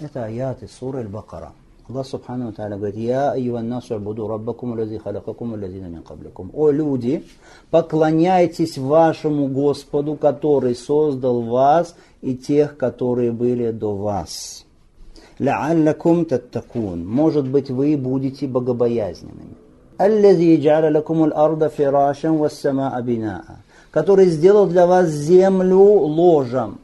Это 0.00 0.26
аяты 0.26 0.68
суры 0.68 0.98
Аль-Бакара. 0.98 1.52
Аллах 1.88 2.06
Субхану 2.06 2.52
Тааля 2.52 2.76
говорит, 2.76 2.96
«Я, 2.96 3.32
айюан 3.32 3.68
насу, 3.68 3.98
буду 3.98 4.28
раббакум, 4.28 4.78
лази 4.78 4.98
халакакум, 4.98 5.54
лазина 5.54 5.86
мин 5.86 6.02
кабликум». 6.02 6.50
О 6.52 6.70
люди, 6.70 7.24
поклоняйтесь 7.70 8.76
вашему 8.76 9.48
Господу, 9.48 10.16
который 10.16 10.74
создал 10.74 11.40
вас 11.40 11.96
и 12.20 12.36
тех, 12.36 12.76
которые 12.76 13.32
были 13.32 13.70
до 13.70 13.96
вас. 13.96 14.66
«Ла'аллакум 15.42 16.24
таттакун». 16.24 17.06
Может 17.06 17.46
быть, 17.46 17.70
вы 17.70 17.96
будете 17.96 18.46
богобоязненными. 18.46 19.56
«Аллази 19.98 20.56
джа'ля 20.56 20.90
лакум 20.90 21.24
аль-арда 21.24 21.68
фирашан 21.68 22.36
вассамаа 22.36 23.00
бина'a». 23.02 23.56
Который 23.90 24.26
сделал 24.26 24.66
для 24.66 24.86
вас 24.86 25.08
землю 25.08 25.78
ложем. 25.78 26.78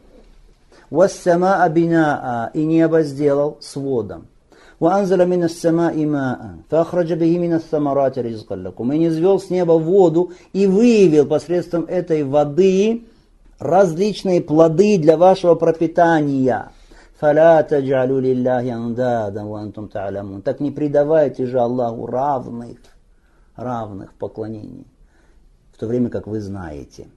«Вассамаа 0.90 1.68
бина'a» 1.68 2.50
и 2.54 2.64
небо 2.64 3.02
сделал 3.02 3.58
сводом. 3.60 4.26
وأنزل 4.80 5.26
من 5.26 5.44
السماء 5.44 5.96
ماء 6.04 6.40
فأخرج 6.70 7.12
به 7.12 7.38
من 7.38 7.52
الثمرات 7.54 8.18
رزقا 8.18 8.56
لكم 8.56 8.92
и 8.92 8.98
не 8.98 9.10
звел 9.10 9.38
с 9.40 9.48
неба 9.48 9.72
воду 9.72 10.32
и 10.52 10.66
выявил 10.66 11.26
посредством 11.26 11.84
этой 11.84 12.24
воды 12.24 13.04
различные 13.58 14.40
плоды 14.40 14.98
для 14.98 15.16
вашего 15.16 15.54
пропитания. 15.54 16.70
Фалята 17.19 17.81
джалюлилляхи 17.81 18.69
андада 18.69 19.43
вантум 19.43 19.89
таалямун. 19.89 20.41
Так 20.41 20.61
не 20.61 20.71
предавайте 20.71 21.45
же 21.45 21.59
Аллаху 21.59 22.05
равных, 22.05 22.77
равных 23.57 24.13
поклонений, 24.13 24.87
в 25.73 25.77
то 25.77 25.87
время 25.87 26.09
как 26.09 26.27
вы 26.27 26.39
знаете. 26.39 27.09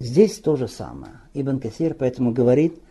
Здесь 0.00 0.40
то 0.40 0.56
же 0.56 0.66
самое. 0.66 1.20
Ибн 1.34 1.60
Касир 1.60 1.94
поэтому 1.94 2.32
говорит, 2.32 2.82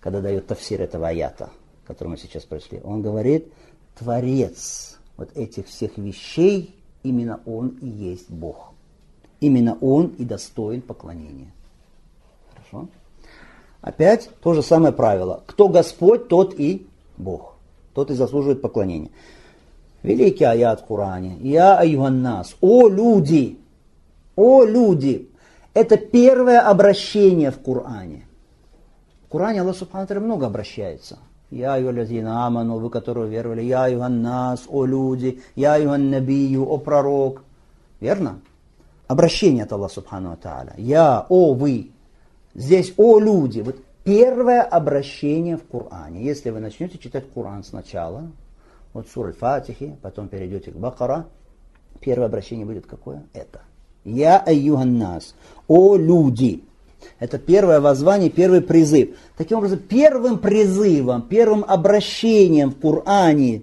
когда 0.00 0.20
дает 0.20 0.48
тафсир 0.48 0.82
этого 0.82 1.06
аята, 1.06 1.50
который 1.86 2.08
мы 2.08 2.16
сейчас 2.16 2.42
прошли 2.42 2.80
он 2.82 3.00
говорит, 3.00 3.52
Творец 3.96 4.98
вот 5.16 5.30
этих 5.36 5.68
всех 5.68 5.96
вещей, 5.96 6.74
именно 7.04 7.40
Он 7.46 7.68
и 7.80 7.86
есть 7.86 8.30
Бог. 8.30 8.72
Именно 9.38 9.78
Он 9.80 10.08
и 10.18 10.24
достоин 10.24 10.82
поклонения. 10.82 11.52
Хорошо? 12.50 12.88
Опять 13.80 14.30
то 14.42 14.54
же 14.54 14.62
самое 14.62 14.92
правило. 14.92 15.42
Кто 15.46 15.68
Господь, 15.68 16.28
тот 16.28 16.54
и 16.58 16.86
Бог. 17.16 17.54
Тот 17.94 18.10
и 18.10 18.14
заслуживает 18.14 18.60
поклонения. 18.60 19.10
Великий 20.02 20.44
аят 20.44 20.80
в 20.80 20.86
Коране. 20.86 21.36
Я 21.40 21.78
аюганнас. 21.78 22.56
О 22.60 22.88
люди! 22.88 23.58
О 24.36 24.64
люди! 24.64 25.28
Это 25.74 25.96
первое 25.96 26.60
обращение 26.60 27.50
в 27.50 27.60
Коране. 27.60 28.26
В 29.26 29.30
Коране 29.30 29.60
Аллах 29.60 29.76
Субхану 29.76 30.20
много 30.20 30.46
обращается. 30.46 31.18
Я 31.50 31.74
аюлязина 31.74 32.46
аману, 32.46 32.78
вы, 32.78 32.90
которые 32.90 33.28
веровали. 33.30 33.62
Я 33.62 33.84
аюганнас, 33.84 34.64
о 34.68 34.84
люди. 34.84 35.40
Я 35.54 35.74
аюганнабию, 35.74 36.64
о 36.64 36.78
пророк. 36.78 37.42
Верно? 38.00 38.40
Обращение 39.06 39.64
от 39.64 39.72
Аллаха 39.72 39.94
Субхану 39.94 40.36
Тааля. 40.36 40.74
Я, 40.76 41.26
о 41.28 41.54
вы, 41.54 41.90
Здесь 42.58 42.92
«О 42.96 43.20
люди». 43.20 43.60
Вот 43.60 43.76
первое 44.02 44.62
обращение 44.62 45.56
в 45.56 45.62
Коране. 45.62 46.24
Если 46.24 46.50
вы 46.50 46.58
начнете 46.58 46.98
читать 46.98 47.24
Коран 47.32 47.62
сначала, 47.62 48.32
вот 48.92 49.06
сур 49.06 49.32
Фатихи, 49.32 49.96
потом 50.02 50.26
перейдете 50.26 50.72
к 50.72 50.74
Бакара, 50.74 51.26
первое 52.00 52.26
обращение 52.26 52.66
будет 52.66 52.84
какое? 52.84 53.22
Это. 53.32 53.60
Я 54.04 54.40
айюганнас. 54.40 55.36
О 55.68 55.94
люди. 55.94 56.64
Это 57.20 57.38
первое 57.38 57.80
воззвание, 57.80 58.28
первый 58.28 58.60
призыв. 58.60 59.16
Таким 59.36 59.58
образом, 59.58 59.78
первым 59.78 60.40
призывом, 60.40 61.22
первым 61.22 61.64
обращением 61.64 62.72
в 62.72 62.80
Коране, 62.80 63.62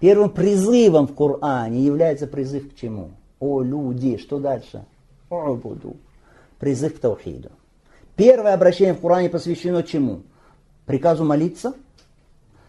первым 0.00 0.30
призывом 0.30 1.06
в 1.06 1.14
Коране 1.14 1.84
является 1.84 2.26
призыв 2.26 2.72
к 2.72 2.74
чему? 2.74 3.12
О 3.38 3.62
люди. 3.62 4.16
Что 4.16 4.40
дальше? 4.40 4.84
О 5.30 5.54
буду. 5.54 5.94
Призыв 6.58 6.96
к 6.96 6.98
Таухиду. 6.98 7.50
Первое 8.18 8.54
обращение 8.54 8.94
в 8.94 9.00
Коране 9.00 9.30
посвящено 9.30 9.84
чему? 9.84 10.24
Приказу 10.86 11.24
молиться, 11.24 11.74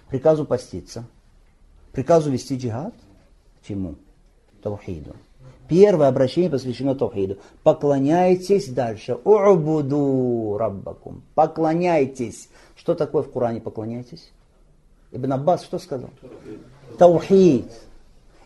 приказу 0.08 0.46
поститься, 0.46 1.06
приказу 1.92 2.30
вести 2.30 2.56
джихад. 2.56 2.94
Чему? 3.68 3.96
Таухиду. 4.62 5.16
Первое 5.68 6.08
обращение 6.08 6.52
посвящено 6.52 6.94
Таухиду. 6.94 7.40
Поклоняйтесь 7.64 8.70
дальше. 8.70 9.14
У'буду 9.24 10.56
раббакум. 10.60 11.24
Поклоняйтесь. 11.34 12.50
Что 12.76 12.94
такое 12.94 13.24
в 13.24 13.32
Коране 13.32 13.60
поклоняйтесь? 13.60 14.32
Ибн 15.12 15.34
Аббас 15.34 15.64
что 15.64 15.80
сказал? 15.80 16.12
Таухид. 17.00 17.72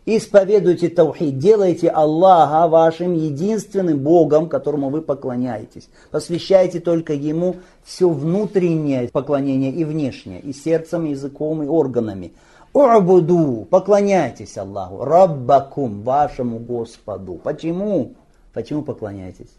Исповедуйте 0.05 0.89
таухид, 0.89 1.37
делайте 1.37 1.87
Аллаха 1.87 2.67
вашим 2.67 3.13
единственным 3.13 3.99
Богом, 3.99 4.49
которому 4.49 4.89
вы 4.89 5.01
поклоняетесь. 5.01 5.87
Посвящайте 6.11 6.81
только 6.81 7.13
Ему 7.13 7.55
все 7.85 8.09
внутреннее 8.09 9.07
поклонение 9.07 9.71
и 9.71 9.85
внешнее, 9.85 10.41
и 10.41 10.51
сердцем, 10.51 11.05
и 11.05 11.11
языком, 11.11 11.63
и 11.63 11.67
органами. 11.67 12.33
У'буду, 12.73 13.65
поклоняйтесь 13.69 14.57
Аллаху, 14.57 15.05
Раббакум, 15.05 16.01
вашему 16.01 16.59
Господу. 16.59 17.35
Почему? 17.35 18.15
Почему 18.51 18.81
поклоняетесь? 18.81 19.51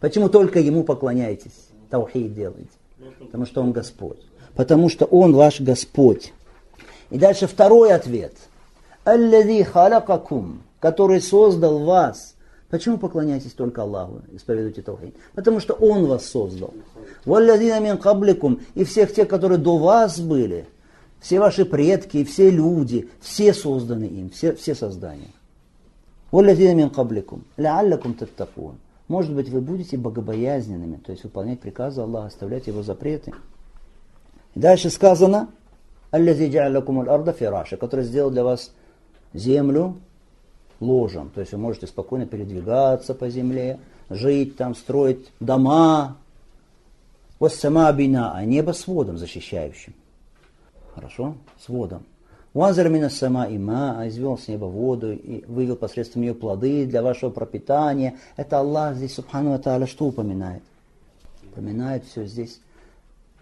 Почему 0.00 0.28
только 0.28 0.58
Ему 0.58 0.84
поклоняетесь? 0.84 1.68
Таухид 1.88 2.34
делаете. 2.34 2.68
Потому 3.20 3.46
что 3.46 3.62
Он 3.62 3.72
Господь. 3.72 4.20
Потому 4.54 4.90
что 4.90 5.06
Он 5.06 5.34
ваш 5.34 5.62
Господь. 5.62 6.34
И 7.08 7.16
дальше 7.16 7.46
второй 7.46 7.94
ответ– 7.94 8.34
Аллази 9.04 9.62
халакакум, 9.64 10.62
который 10.78 11.20
создал 11.20 11.80
вас. 11.80 12.34
Почему 12.70 12.96
поклоняетесь 12.98 13.52
только 13.52 13.82
Аллаху, 13.82 14.22
исповедуйте 14.32 14.80
Таухид? 14.80 15.14
Потому 15.34 15.60
что 15.60 15.74
Он 15.74 16.06
вас 16.06 16.24
создал. 16.24 16.72
Валлазина 17.26 17.80
мин 17.80 17.98
кабликум, 17.98 18.60
и 18.74 18.84
всех 18.84 19.12
тех, 19.12 19.28
которые 19.28 19.58
до 19.58 19.76
вас 19.76 20.20
были, 20.20 20.66
все 21.20 21.38
ваши 21.38 21.64
предки, 21.64 22.24
все 22.24 22.48
люди, 22.48 23.10
все 23.20 23.52
созданы 23.52 24.04
им, 24.04 24.30
все, 24.30 24.54
все 24.54 24.74
создания. 24.74 25.32
Валлазина 26.30 26.74
мин 26.74 26.90
кабликум, 26.90 27.44
лааллакум 27.58 28.14
таттакун. 28.14 28.76
Может 29.08 29.34
быть, 29.34 29.50
вы 29.50 29.60
будете 29.60 29.98
богобоязненными, 29.98 30.96
то 30.96 31.12
есть 31.12 31.24
выполнять 31.24 31.60
приказы 31.60 32.00
Аллаха, 32.00 32.28
оставлять 32.28 32.68
Его 32.68 32.82
запреты. 32.82 33.34
Дальше 34.54 34.88
сказано, 34.88 35.48
Аллази 36.10 36.48
джа'алакум 36.48 37.00
аль-арда 37.00 37.32
фираша, 37.32 37.76
который 37.76 38.04
сделал 38.04 38.30
для 38.30 38.44
вас 38.44 38.72
землю 39.34 39.96
ложем. 40.80 41.30
То 41.30 41.40
есть 41.40 41.52
вы 41.52 41.58
можете 41.58 41.86
спокойно 41.86 42.26
передвигаться 42.26 43.14
по 43.14 43.28
земле, 43.30 43.78
жить 44.10 44.56
там, 44.56 44.74
строить 44.74 45.30
дома. 45.40 46.16
Вот 47.38 47.52
сама 47.52 47.90
бина, 47.92 48.32
а 48.34 48.44
небо 48.44 48.72
с 48.72 48.86
водом 48.86 49.18
защищающим. 49.18 49.94
Хорошо? 50.94 51.34
С 51.58 51.68
водом. 51.68 52.04
Ванзар 52.54 52.90
мина 52.90 53.08
сама 53.08 53.46
има, 53.46 53.98
а 53.98 54.08
извел 54.08 54.36
с 54.36 54.46
неба 54.46 54.66
воду 54.66 55.12
и 55.12 55.42
вывел 55.46 55.74
посредством 55.74 56.22
ее 56.22 56.34
плоды 56.34 56.84
для 56.84 57.02
вашего 57.02 57.30
пропитания. 57.30 58.18
Это 58.36 58.58
Аллах 58.58 58.96
здесь, 58.96 59.14
субхану 59.14 59.58
Тааля, 59.58 59.86
что 59.86 60.06
упоминает? 60.06 60.62
Упоминает 61.50 62.04
все 62.04 62.26
здесь 62.26 62.60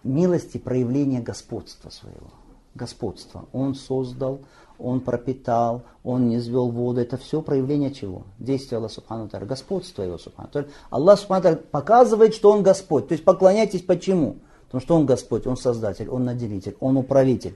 милости 0.03 0.57
проявления 0.57 1.19
господства 1.19 1.89
своего. 1.89 2.31
Господства. 2.73 3.45
Он 3.51 3.75
создал, 3.75 4.39
он 4.81 5.01
пропитал, 5.01 5.83
он 6.03 6.29
не 6.29 6.39
звел 6.39 6.69
воду. 6.69 7.01
Это 7.01 7.17
все 7.17 7.41
проявление 7.41 7.91
чего? 7.91 8.23
Действия 8.39 8.77
Аллаха 8.77 8.95
Субхану 8.95 9.29
Тара, 9.29 9.45
господство 9.45 10.03
его 10.03 10.17
Субхану. 10.17 10.49
Аллах 10.89 11.19
Субхану 11.19 11.57
показывает, 11.57 12.33
что 12.33 12.51
он 12.51 12.63
Господь. 12.63 13.07
То 13.07 13.13
есть 13.13 13.23
поклоняйтесь 13.23 13.81
почему? 13.81 14.37
Потому 14.65 14.81
что 14.81 14.95
он 14.95 15.05
Господь, 15.05 15.47
он 15.47 15.57
Создатель, 15.57 16.09
он 16.09 16.25
Наделитель, 16.25 16.75
он 16.79 16.97
Управитель. 16.97 17.55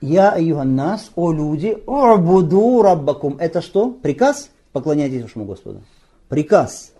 Я 0.00 0.36
нас, 0.64 1.10
о 1.16 1.32
люди, 1.32 1.76
буду 1.86 2.82
раббакум. 2.82 3.36
Это 3.38 3.60
что? 3.60 3.90
Приказ? 3.90 4.50
Поклоняйтесь 4.72 5.22
вашему 5.22 5.44
Господу. 5.44 5.82
Приказ. 6.28 6.92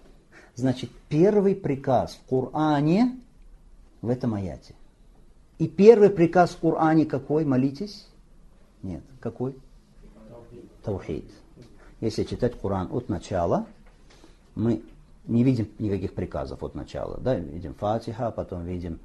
Значит, 0.57 0.91
первый 1.09 1.55
приказ 1.55 2.19
в 2.27 2.29
Коране 2.29 3.17
в 4.03 4.09
этом 4.09 4.35
аяте. 4.35 4.75
И 5.59 5.69
первый 5.69 6.11
приказ 6.11 6.51
в 6.51 6.59
Коране 6.59 7.05
какой? 7.07 7.45
Молитесь. 7.45 8.07
Нет. 8.83 9.03
Какой? 9.21 9.55
Таухид. 10.83 11.25
Если 12.01 12.25
читать 12.25 12.59
Коран 12.61 12.89
от 12.93 13.09
начала, 13.09 13.67
мы 14.55 14.83
не 15.27 15.45
видим 15.45 15.69
никаких 15.79 16.15
приказов 16.15 16.63
от 16.63 16.75
начала. 16.75 17.19
Да? 17.19 17.35
Видим 17.35 17.75
Фатиха, 17.75 18.31
потом 18.31 18.65
видим 18.65 18.99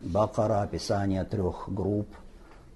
Бакара, 0.00 0.62
описание 0.62 1.24
трех 1.24 1.64
групп 1.68 2.08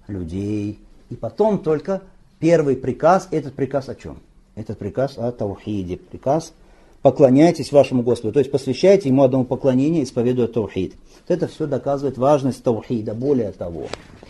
людей. 0.07 0.79
И 1.09 1.15
потом 1.15 1.59
только 1.59 2.01
первый 2.39 2.75
приказ, 2.75 3.27
этот 3.31 3.53
приказ 3.53 3.89
о 3.89 3.95
чем? 3.95 4.19
Этот 4.55 4.79
приказ 4.79 5.17
о 5.17 5.31
Таухиде, 5.31 5.97
приказ 5.97 6.53
поклоняйтесь 7.01 7.71
вашему 7.71 8.01
Господу, 8.01 8.33
то 8.33 8.39
есть 8.39 8.51
посвящайте 8.51 9.09
ему 9.09 9.21
одному 9.21 9.45
поклонение, 9.45 10.03
исповедуя 10.03 10.47
Таухид. 10.47 10.95
Это 11.27 11.47
все 11.47 11.67
доказывает 11.67 12.17
важность 12.17 12.63
Таухида, 12.63 13.13
более 13.13 13.51
того. 13.51 13.87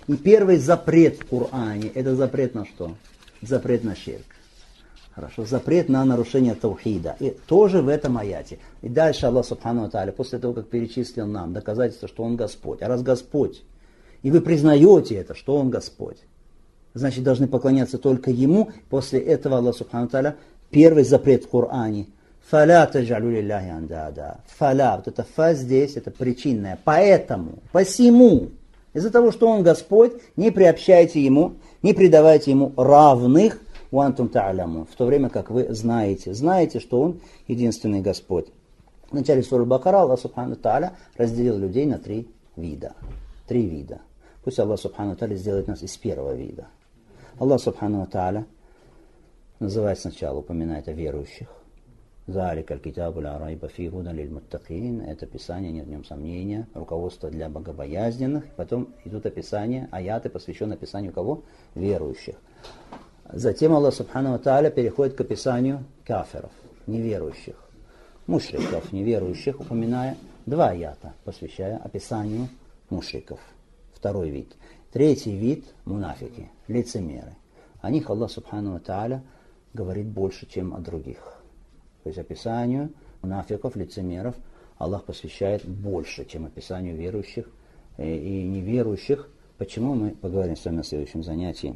И 0.07 0.15
первый 0.15 0.57
запрет 0.57 1.19
в 1.19 1.25
Коране, 1.25 1.89
это 1.93 2.15
запрет 2.15 2.53
на 2.53 2.65
что? 2.65 2.95
Запрет 3.41 3.83
на 3.83 3.95
ширк. 3.95 4.25
Хорошо, 5.13 5.45
запрет 5.45 5.87
на 5.87 6.03
нарушение 6.03 6.55
таухида. 6.55 7.15
И 7.19 7.35
тоже 7.47 7.81
в 7.81 7.87
этом 7.87 8.17
аяте. 8.17 8.59
И 8.81 8.89
дальше 8.89 9.25
Аллах 9.25 9.45
Субхану 9.45 9.85
Аталя, 9.85 10.11
после 10.11 10.39
того, 10.39 10.53
как 10.53 10.67
перечислил 10.67 11.25
нам 11.25 11.53
доказательство, 11.53 12.07
что 12.07 12.23
Он 12.23 12.35
Господь. 12.35 12.81
А 12.81 12.87
раз 12.87 13.01
Господь, 13.01 13.63
и 14.23 14.29
вы 14.29 14.41
признаете 14.41 15.15
это, 15.15 15.33
что 15.33 15.55
Он 15.55 15.69
Господь, 15.69 16.17
значит, 16.93 17.23
должны 17.23 17.47
поклоняться 17.47 17.97
только 17.97 18.29
Ему. 18.29 18.71
После 18.89 19.19
этого 19.19 19.57
Аллах 19.57 19.75
Субхану 19.75 20.05
Аталя, 20.05 20.35
первый 20.69 21.03
запрет 21.03 21.45
в 21.45 21.49
Коране. 21.49 22.07
Фаля 22.49 22.85
таджалю 22.85 23.31
лилляхи 23.31 23.69
андада. 23.69 24.41
Фаля, 24.57 24.97
вот 24.97 25.07
это 25.07 25.23
фа 25.23 25.53
здесь, 25.55 25.95
это 25.95 26.11
причинное. 26.11 26.77
Поэтому, 26.83 27.59
посему, 27.71 28.49
из-за 28.95 29.11
того, 29.11 29.31
что 29.31 29.47
Он 29.47 29.61
Господь, 29.61 30.13
не 30.35 30.49
приобщайте 30.49 31.23
Ему, 31.23 31.57
не 31.83 31.93
предавайте 31.93 32.49
Ему 32.49 32.73
равных, 32.75 33.61
«Уантум 33.91 34.29
та'алямун», 34.29 34.87
в 34.91 34.95
то 34.95 35.05
время 35.05 35.29
как 35.29 35.51
вы 35.51 35.71
знаете, 35.73 36.33
знаете, 36.33 36.79
что 36.79 37.01
Он 37.01 37.19
единственный 37.47 38.01
Господь. 38.01 38.47
В 39.11 39.13
начале 39.13 39.43
суры 39.43 39.65
Бакара 39.65 40.01
Аллах 40.01 40.19
Субхану 40.19 40.55
Тааля 40.55 40.93
разделил 41.17 41.57
людей 41.57 41.85
на 41.85 41.99
три 41.99 42.27
вида. 42.55 42.93
Три 43.47 43.65
вида. 43.67 44.01
Пусть 44.43 44.59
Аллах 44.59 44.79
Субхану 44.79 45.15
Тааля 45.15 45.35
сделает 45.35 45.67
нас 45.67 45.83
из 45.83 45.95
первого 45.97 46.33
вида. 46.33 46.67
Аллах 47.37 47.61
Субхану 47.61 48.05
Тааля 48.07 48.45
называет 49.59 49.99
сначала, 49.99 50.39
упоминает 50.39 50.87
о 50.87 50.93
верующих. 50.93 51.47
Залик 52.27 52.71
аль-китабу 52.71 53.21
райба 53.21 53.67
фи 53.67 53.83
лиль 53.83 54.31
муттакин. 54.31 55.01
Это 55.01 55.27
Писание, 55.27 55.71
нет 55.71 55.85
в 55.85 55.89
нем 55.89 56.03
сомнения. 56.03 56.67
Руководство 56.73 57.29
для 57.29 57.49
богобоязненных. 57.49 58.45
Потом 58.55 58.89
идут 59.05 59.27
описания, 59.27 59.87
аяты, 59.91 60.29
посвященные 60.29 60.73
описанию 60.75 61.13
кого? 61.13 61.43
Верующих. 61.75 62.35
Затем 63.31 63.73
Аллах 63.73 63.93
Субхану 63.93 64.37
Тааля 64.39 64.71
переходит 64.71 65.15
к 65.15 65.21
описанию 65.21 65.83
каферов, 66.03 66.51
неверующих, 66.87 67.55
мушриков, 68.25 68.91
неверующих, 68.91 69.59
упоминая 69.59 70.17
два 70.47 70.69
аята, 70.69 71.13
посвящая 71.25 71.77
описанию 71.77 72.49
мушриков. 72.89 73.39
Второй 73.93 74.29
вид. 74.29 74.55
Третий 74.91 75.35
вид– 75.35 75.65
мунафики, 75.85 76.49
лицемеры. 76.67 77.35
О 77.81 77.91
них 77.91 78.09
Аллах 78.09 78.31
Субхану 78.31 78.79
Тааля 78.79 79.23
говорит 79.73 80.07
больше, 80.07 80.47
чем 80.47 80.73
о 80.73 80.79
других. 80.79 81.34
То 82.05 82.09
есть 82.09 82.19
описанию 82.19 82.91
мунафиков, 83.23 83.75
лицемеров 83.75 84.35
Аллах 84.77 85.05
посвящает 85.05 85.65
больше, 85.65 86.23
чем 86.25 86.45
описанию 86.45 86.95
верующих 86.95 87.47
и 87.97 88.43
неверующих. 88.43 89.27
Почему 89.57 89.95
мы 89.95 90.11
поговорим 90.11 90.55
с 90.55 90.63
вами 90.65 90.75
на 90.77 90.83
следующем 90.83 91.23
занятии. 91.23 91.75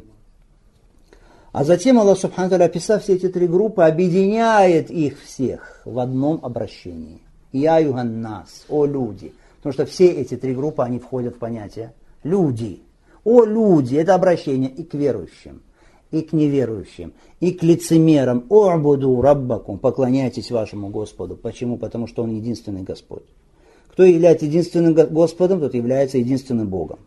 А 1.51 1.63
затем 1.63 1.97
Аллах 1.97 2.19
Субхану 2.19 2.63
описав 2.63 3.01
все 3.01 3.15
эти 3.15 3.27
три 3.27 3.47
группы, 3.47 3.81
объединяет 3.81 4.91
их 4.91 5.19
всех 5.19 5.81
в 5.83 5.97
одном 5.97 6.45
обращении. 6.45 7.21
Я 7.51 7.79
юганнас, 7.79 8.65
о 8.69 8.85
люди. 8.85 9.33
Потому 9.57 9.73
что 9.73 9.87
все 9.87 10.11
эти 10.11 10.37
три 10.37 10.53
группы, 10.53 10.83
они 10.83 10.99
входят 10.99 11.37
в 11.37 11.39
понятие 11.39 11.95
люди. 12.21 12.83
О 13.23 13.45
люди, 13.45 13.95
это 13.95 14.13
обращение 14.13 14.69
и 14.69 14.83
к 14.83 14.93
верующим, 14.93 15.63
и 16.11 16.21
к 16.21 16.33
неверующим, 16.33 17.13
и 17.39 17.51
к 17.51 17.63
лицемерам. 17.63 18.45
О 18.49 18.69
абуду 18.69 19.21
раббакум, 19.21 19.77
поклоняйтесь 19.77 20.51
вашему 20.51 20.89
Господу. 20.89 21.35
Почему? 21.35 21.77
Потому 21.77 22.07
что 22.07 22.23
Он 22.23 22.35
единственный 22.35 22.83
Господь. 22.83 23.23
Кто 23.91 24.03
является 24.03 24.45
единственным 24.45 24.93
Господом, 24.93 25.59
тот 25.59 25.73
является 25.73 26.17
единственным 26.17 26.67
Богом. 26.69 26.99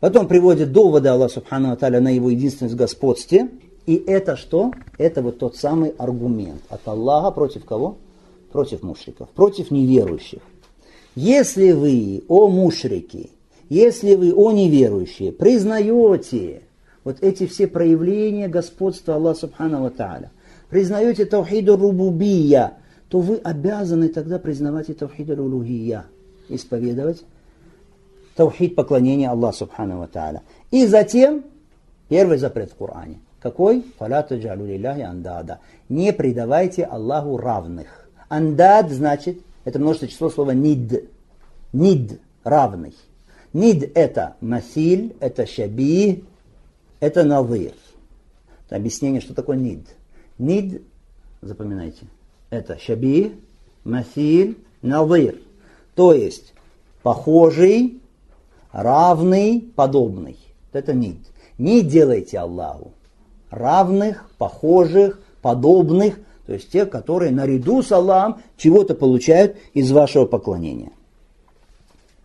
Потом 0.00 0.28
приводит 0.28 0.70
доводы 0.70 1.08
Аллаха 1.08 1.34
Субхану 1.34 1.72
Аталя 1.72 2.00
на 2.00 2.14
его 2.14 2.30
единственность 2.30 2.74
в 2.74 2.78
господстве. 2.78 3.48
И 3.86 3.96
это 3.96 4.36
что? 4.36 4.72
Это 4.96 5.22
вот 5.22 5.38
тот 5.38 5.56
самый 5.56 5.90
аргумент 5.98 6.62
от 6.68 6.86
Аллаха 6.86 7.30
против 7.30 7.64
кого? 7.64 7.96
Против 8.52 8.82
мушриков, 8.82 9.28
против 9.30 9.70
неверующих. 9.70 10.40
Если 11.16 11.72
вы, 11.72 12.22
о 12.28 12.48
мушрики, 12.48 13.30
если 13.68 14.14
вы, 14.14 14.32
о 14.32 14.52
неверующие, 14.52 15.32
признаете 15.32 16.62
вот 17.08 17.22
эти 17.22 17.46
все 17.46 17.66
проявления 17.66 18.48
господства 18.48 19.14
Аллаха 19.14 19.40
Субхану 19.40 19.86
Аталя, 19.86 20.30
признаете 20.68 21.24
Таухиду 21.24 21.74
Рубубия, 21.74 22.74
то 23.08 23.20
вы 23.20 23.36
обязаны 23.36 24.10
тогда 24.10 24.38
признавать 24.38 24.90
и 24.90 24.92
Таухиду 24.92 25.34
Рулухия, 25.34 26.04
исповедовать 26.50 27.24
таухид 28.36 28.74
поклонения 28.74 29.30
Аллаху 29.30 29.56
Субхану 29.56 30.06
Тааля. 30.06 30.42
И 30.70 30.84
затем 30.84 31.44
первый 32.10 32.36
запрет 32.36 32.72
в 32.72 32.74
Коране. 32.74 33.20
Какой? 33.40 33.86
Андада. 33.98 35.60
Не 35.88 36.12
предавайте 36.12 36.84
Аллаху 36.84 37.38
равных. 37.38 38.10
Андад 38.28 38.90
значит, 38.90 39.38
это 39.64 39.78
множество 39.78 40.08
число 40.08 40.28
слова 40.28 40.50
нид. 40.50 41.08
Нид, 41.72 42.20
равный. 42.44 42.94
Нид 43.54 43.92
это 43.94 44.36
масиль, 44.42 45.16
это 45.20 45.46
шаби, 45.46 46.24
это 47.00 47.24
навир. 47.24 47.74
Это 48.66 48.76
объяснение, 48.76 49.20
что 49.20 49.34
такое 49.34 49.56
нид. 49.56 49.86
Нид, 50.38 50.82
запоминайте, 51.40 52.06
это 52.50 52.78
шаби, 52.78 53.40
масиль, 53.84 54.58
навир. 54.82 55.38
То 55.94 56.12
есть 56.12 56.54
похожий, 57.02 58.00
равный, 58.72 59.72
подобный. 59.74 60.38
Это 60.72 60.92
нид. 60.92 61.18
Не 61.56 61.82
делайте 61.82 62.38
Аллаху 62.38 62.92
равных, 63.50 64.30
похожих, 64.38 65.20
подобных, 65.42 66.18
то 66.46 66.54
есть 66.54 66.70
тех, 66.70 66.90
которые 66.90 67.30
наряду 67.30 67.82
с 67.82 67.92
Аллахом 67.92 68.40
чего-то 68.56 68.94
получают 68.94 69.56
из 69.74 69.90
вашего 69.92 70.26
поклонения. 70.26 70.92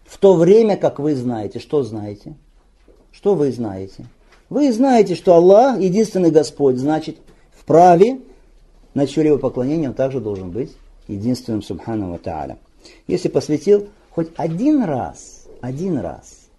В 0.05 0.17
то 0.17 0.36
время, 0.36 0.77
как 0.77 0.99
вы 0.99 1.15
знаете, 1.15 1.59
что 1.59 1.83
знаете? 1.83 2.36
Что 3.12 3.36
вы 3.36 3.51
знаете? 3.51 4.05
Вы 4.49 4.71
знаете, 4.71 5.15
что 5.15 5.36
Аллах 5.36 5.79
единственный 5.79 6.32
Господь, 6.32 6.77
значит, 6.77 7.17
в 7.51 7.65
праве 7.65 8.19
на 8.93 9.08
чье-либо 9.08 9.38
поклонение 9.38 9.89
он 9.89 9.95
также 9.95 10.19
должен 10.19 10.51
быть 10.51 10.75
единственным 11.08 11.62
Субхану 11.62 12.17
Тааля. 12.17 12.58
Если 13.08 13.29
посвятил 13.29 13.89
хоть 14.12 14.29
один 14.36 14.84
раз, 14.84 15.47
один 15.62 15.97
раз 15.97 16.49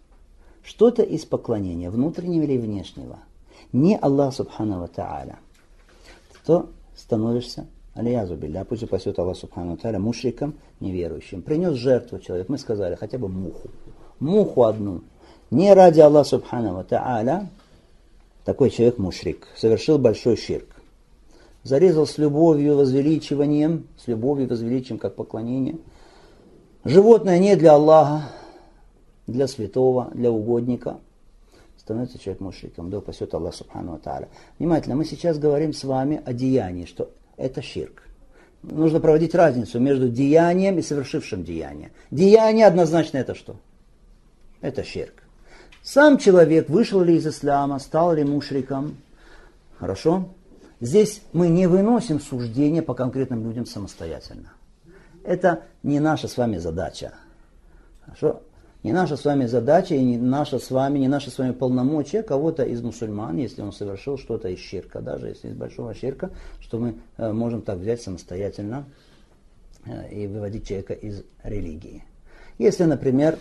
что-то 0.62 1.02
из 1.02 1.24
поклонения, 1.24 1.90
внутреннего 1.90 2.42
или 2.42 2.56
внешнего, 2.56 3.18
не 3.72 3.96
Аллах 3.96 4.34
Субхану 4.34 4.80
Ва 4.80 4.88
Та'аля, 4.94 5.36
то 6.46 6.70
становишься 6.96 7.66
Алиязу 7.94 8.36
билля, 8.36 8.64
пусть 8.64 8.82
упасет 8.82 9.18
Аллах 9.18 9.36
Субхану 9.36 9.76
Тааля, 9.76 9.98
мушриком, 9.98 10.54
неверующим. 10.80 11.42
Принес 11.42 11.74
жертву 11.74 12.18
человек, 12.18 12.48
мы 12.48 12.58
сказали, 12.58 12.94
хотя 12.94 13.18
бы 13.18 13.28
муху. 13.28 13.68
Муху 14.20 14.64
одну. 14.64 15.02
Не 15.50 15.72
ради 15.74 16.00
Аллаха 16.00 16.30
Субхану 16.30 16.82
Тааля, 16.82 17.48
такой 18.44 18.70
человек 18.70 18.98
мушрик, 18.98 19.48
совершил 19.56 19.98
большой 19.98 20.36
ширк. 20.36 20.68
Зарезал 21.62 22.06
с 22.06 22.18
любовью, 22.18 22.76
возвеличиванием, 22.76 23.88
с 23.96 24.06
любовью, 24.06 24.48
возвеличием, 24.48 24.98
как 24.98 25.14
поклонение. 25.14 25.78
Животное 26.84 27.38
не 27.38 27.56
для 27.56 27.72
Аллаха, 27.72 28.30
для 29.26 29.48
святого, 29.48 30.10
для 30.12 30.30
угодника, 30.30 30.98
становится 31.78 32.18
человек 32.18 32.40
мушриком. 32.40 32.90
Да 32.90 32.98
упасет 32.98 33.32
Аллах 33.32 33.54
Субхану 33.54 33.98
Тааля. 33.98 34.28
Внимательно, 34.58 34.94
мы 34.94 35.06
сейчас 35.06 35.38
говорим 35.38 35.72
с 35.72 35.84
вами 35.84 36.20
о 36.24 36.34
деянии, 36.34 36.84
что 36.84 37.10
это 37.38 37.62
ширк. 37.62 38.02
Нужно 38.62 39.00
проводить 39.00 39.34
разницу 39.34 39.80
между 39.80 40.08
деянием 40.08 40.78
и 40.78 40.82
совершившим 40.82 41.44
деяние. 41.44 41.92
Деяние 42.10 42.66
однозначно 42.66 43.18
это 43.18 43.34
что? 43.34 43.56
Это 44.60 44.84
ширк. 44.84 45.23
Сам 45.84 46.16
человек 46.16 46.70
вышел 46.70 47.02
ли 47.02 47.16
из 47.16 47.26
ислама, 47.26 47.78
стал 47.78 48.14
ли 48.14 48.24
мушриком. 48.24 48.96
Хорошо? 49.78 50.30
Здесь 50.80 51.20
мы 51.34 51.48
не 51.48 51.66
выносим 51.66 52.20
суждения 52.20 52.80
по 52.80 52.94
конкретным 52.94 53.44
людям 53.44 53.66
самостоятельно. 53.66 54.54
Это 55.24 55.64
не 55.82 56.00
наша 56.00 56.26
с 56.26 56.38
вами 56.38 56.56
задача. 56.56 57.12
Хорошо? 58.00 58.40
Не 58.82 58.92
наша 58.92 59.16
с 59.16 59.24
вами 59.24 59.44
задача 59.44 59.94
и 59.94 60.02
не 60.02 60.16
наша 60.16 60.58
с 60.58 60.70
вами, 60.70 60.98
не 60.98 61.08
наша 61.08 61.30
с 61.30 61.38
вами 61.38 61.52
полномочия 61.52 62.22
кого-то 62.22 62.64
из 62.64 62.82
мусульман, 62.82 63.36
если 63.36 63.60
он 63.60 63.72
совершил 63.72 64.16
что-то 64.18 64.48
из 64.48 64.58
щирка, 64.58 65.00
даже 65.00 65.28
если 65.28 65.48
из 65.48 65.54
большого 65.54 65.94
щирка, 65.94 66.30
что 66.60 66.78
мы 66.78 66.96
э, 67.16 67.32
можем 67.32 67.62
так 67.62 67.78
взять 67.78 68.02
самостоятельно 68.02 68.86
э, 69.86 70.12
и 70.12 70.26
выводить 70.26 70.66
человека 70.66 70.94
из 70.94 71.22
религии. 71.42 72.04
Если, 72.58 72.84
например, 72.84 73.38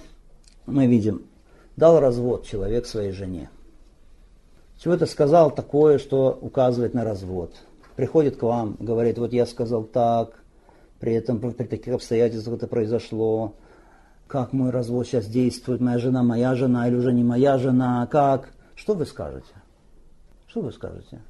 мы 0.65 0.87
видим, 0.87 1.23
дал 1.75 1.99
развод 1.99 2.45
человек 2.45 2.85
своей 2.85 3.11
жене, 3.11 3.49
чего-то 4.77 5.05
сказал 5.05 5.51
такое, 5.51 5.97
что 5.97 6.37
указывает 6.41 6.93
на 6.93 7.03
развод. 7.03 7.55
Приходит 7.95 8.37
к 8.37 8.43
вам, 8.43 8.75
говорит, 8.79 9.17
вот 9.17 9.31
я 9.31 9.45
сказал 9.45 9.83
так, 9.83 10.43
при 10.99 11.13
этом 11.13 11.39
при 11.39 11.65
таких 11.65 11.93
обстоятельствах 11.93 12.57
это 12.57 12.67
произошло, 12.67 13.53
как 14.27 14.51
мой 14.51 14.71
развод 14.71 15.07
сейчас 15.07 15.27
действует, 15.27 15.79
моя 15.79 15.99
жена 15.99 16.23
моя 16.23 16.55
жена 16.55 16.87
или 16.87 16.95
уже 16.95 17.13
не 17.13 17.23
моя 17.23 17.57
жена, 17.57 18.07
как? 18.07 18.49
Что 18.75 18.93
вы 18.95 19.05
скажете? 19.05 19.53
Что 20.47 20.61
вы 20.61 20.71
скажете? 20.71 21.21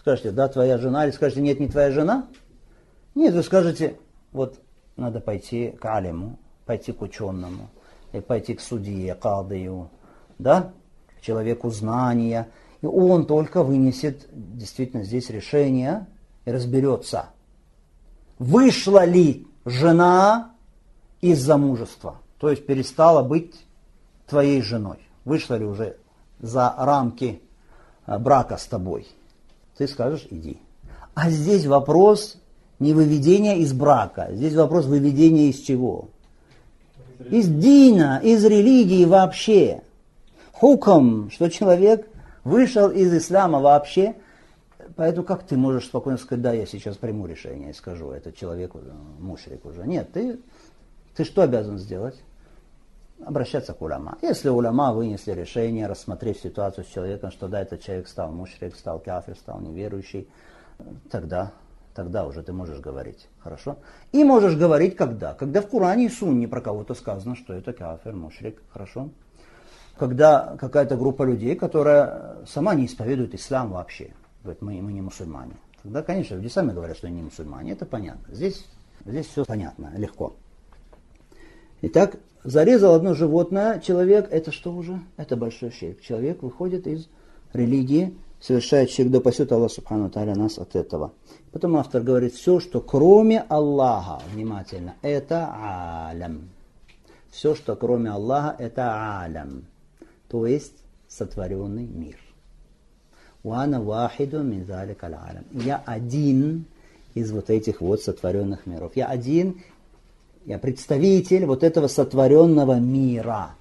Скажете, 0.00 0.30
да, 0.30 0.48
твоя 0.48 0.78
жена, 0.78 1.04
или 1.04 1.12
скажете, 1.12 1.42
нет, 1.42 1.60
не 1.60 1.68
твоя 1.68 1.90
жена? 1.90 2.26
Нет, 3.14 3.34
вы 3.34 3.42
скажете, 3.42 3.98
вот 4.32 4.58
надо 4.96 5.20
пойти 5.20 5.70
к 5.70 5.84
алиму, 5.84 6.38
пойти 6.64 6.92
к 6.92 7.02
ученому, 7.02 7.68
пойти 8.26 8.54
к 8.54 8.60
судье, 8.60 9.14
кадыю, 9.14 9.90
да, 10.38 10.72
к 11.18 11.20
человеку 11.22 11.70
знания, 11.70 12.48
и 12.82 12.86
он 12.86 13.26
только 13.26 13.62
вынесет 13.62 14.28
действительно 14.32 15.04
здесь 15.04 15.30
решение 15.30 16.06
и 16.44 16.50
разберется, 16.50 17.30
вышла 18.38 19.04
ли 19.04 19.46
жена 19.64 20.54
из 21.20 21.40
замужества, 21.40 22.20
то 22.38 22.50
есть 22.50 22.66
перестала 22.66 23.22
быть 23.22 23.54
твоей 24.26 24.62
женой, 24.62 24.98
вышла 25.24 25.54
ли 25.54 25.64
уже 25.64 25.96
за 26.38 26.74
рамки 26.76 27.42
а, 28.04 28.18
брака 28.18 28.56
с 28.56 28.66
тобой. 28.66 29.08
Ты 29.76 29.88
скажешь, 29.88 30.26
иди. 30.30 30.60
А 31.14 31.30
здесь 31.30 31.66
вопрос 31.66 32.36
не 32.78 32.92
выведения 32.92 33.56
из 33.56 33.72
брака, 33.72 34.28
здесь 34.32 34.54
вопрос 34.54 34.84
выведения 34.84 35.48
из 35.48 35.60
чего? 35.60 36.10
Из 37.30 37.48
дина, 37.48 38.20
из 38.22 38.44
религии 38.44 39.04
вообще. 39.04 39.82
Хуком, 40.52 41.30
что 41.30 41.48
человек 41.50 42.08
вышел 42.44 42.90
из 42.90 43.12
ислама 43.12 43.60
вообще. 43.60 44.14
Поэтому 44.94 45.26
как 45.26 45.42
ты 45.42 45.56
можешь 45.56 45.86
спокойно 45.86 46.18
сказать, 46.18 46.42
да, 46.42 46.52
я 46.52 46.64
сейчас 46.64 46.96
приму 46.96 47.26
решение 47.26 47.70
и 47.70 47.74
скажу, 47.74 48.10
этот 48.12 48.36
человек 48.36 48.72
э, 48.74 48.78
мушрик 49.18 49.64
уже. 49.64 49.86
Нет, 49.86 50.12
ты, 50.12 50.38
ты 51.14 51.24
что 51.24 51.42
обязан 51.42 51.78
сделать? 51.78 52.16
Обращаться 53.24 53.74
к 53.74 53.82
уляма. 53.82 54.16
Если 54.22 54.48
уляма 54.48 54.92
вынесли 54.92 55.32
решение, 55.32 55.86
рассмотреть 55.86 56.40
ситуацию 56.40 56.84
с 56.84 56.88
человеком, 56.88 57.30
что 57.30 57.48
да, 57.48 57.60
этот 57.60 57.82
человек 57.82 58.08
стал 58.08 58.30
мушрик, 58.30 58.74
стал 58.76 58.98
кафир, 59.00 59.36
стал 59.36 59.60
неверующий, 59.60 60.28
тогда 61.10 61.52
тогда 61.96 62.26
уже 62.26 62.42
ты 62.42 62.52
можешь 62.52 62.78
говорить. 62.78 63.28
Хорошо? 63.38 63.78
И 64.12 64.22
можешь 64.22 64.54
говорить 64.54 64.96
когда? 64.96 65.34
Когда 65.34 65.62
в 65.62 65.68
Коране 65.68 66.06
и 66.06 66.08
Сунне 66.10 66.46
про 66.46 66.60
кого-то 66.60 66.94
сказано, 66.94 67.34
что 67.34 67.54
это 67.54 67.72
кафир, 67.72 68.14
мушрик. 68.14 68.62
Хорошо? 68.68 69.08
Когда 69.98 70.56
какая-то 70.60 70.96
группа 70.96 71.22
людей, 71.22 71.56
которая 71.56 72.44
сама 72.46 72.74
не 72.74 72.84
исповедует 72.84 73.34
ислам 73.34 73.70
вообще, 73.72 74.12
говорит, 74.42 74.60
мы, 74.60 74.82
мы 74.82 74.92
не 74.92 75.00
мусульмане. 75.00 75.54
Тогда, 75.82 76.02
конечно, 76.02 76.34
люди 76.34 76.48
сами 76.48 76.72
говорят, 76.72 76.98
что 76.98 77.06
они 77.06 77.16
не 77.16 77.22
мусульмане, 77.22 77.72
это 77.72 77.86
понятно. 77.86 78.34
Здесь, 78.34 78.66
здесь 79.06 79.26
все 79.26 79.46
понятно, 79.46 79.90
легко. 79.96 80.36
Итак, 81.80 82.16
зарезал 82.44 82.94
одно 82.94 83.14
животное, 83.14 83.80
человек, 83.80 84.28
это 84.30 84.52
что 84.52 84.74
уже? 84.74 85.00
Это 85.16 85.36
большой 85.36 85.70
ширк. 85.70 86.02
Человек 86.02 86.42
выходит 86.42 86.86
из 86.86 87.08
религии, 87.54 88.14
совершает 88.46 88.90
ширк, 88.90 89.10
да 89.10 89.20
пасет 89.20 89.50
Аллах 89.50 89.72
Субхану 89.72 90.08
Тааля 90.08 90.36
нас 90.36 90.58
от 90.58 90.76
этого. 90.76 91.12
Потом 91.50 91.76
автор 91.76 92.02
говорит, 92.02 92.34
все, 92.34 92.60
что 92.60 92.80
кроме 92.80 93.40
Аллаха, 93.40 94.22
внимательно, 94.32 94.94
это 95.02 95.52
алям. 96.08 96.48
Все, 97.30 97.56
что 97.56 97.74
кроме 97.74 98.10
Аллаха, 98.10 98.54
это 98.62 99.20
алям. 99.20 99.64
То 100.28 100.46
есть 100.46 100.74
сотворенный 101.08 101.86
мир. 101.86 102.18
Уана 103.42 103.82
вахиду 103.82 104.42
мин 104.42 104.64
алям. 104.70 105.44
Я 105.52 105.82
один 105.84 106.66
из 107.14 107.32
вот 107.32 107.50
этих 107.50 107.80
вот 107.80 108.00
сотворенных 108.02 108.66
миров. 108.66 108.92
Я 108.94 109.06
один, 109.06 109.60
я 110.44 110.58
представитель 110.58 111.46
вот 111.46 111.64
этого 111.64 111.88
сотворенного 111.88 112.78
мира. 112.78 113.56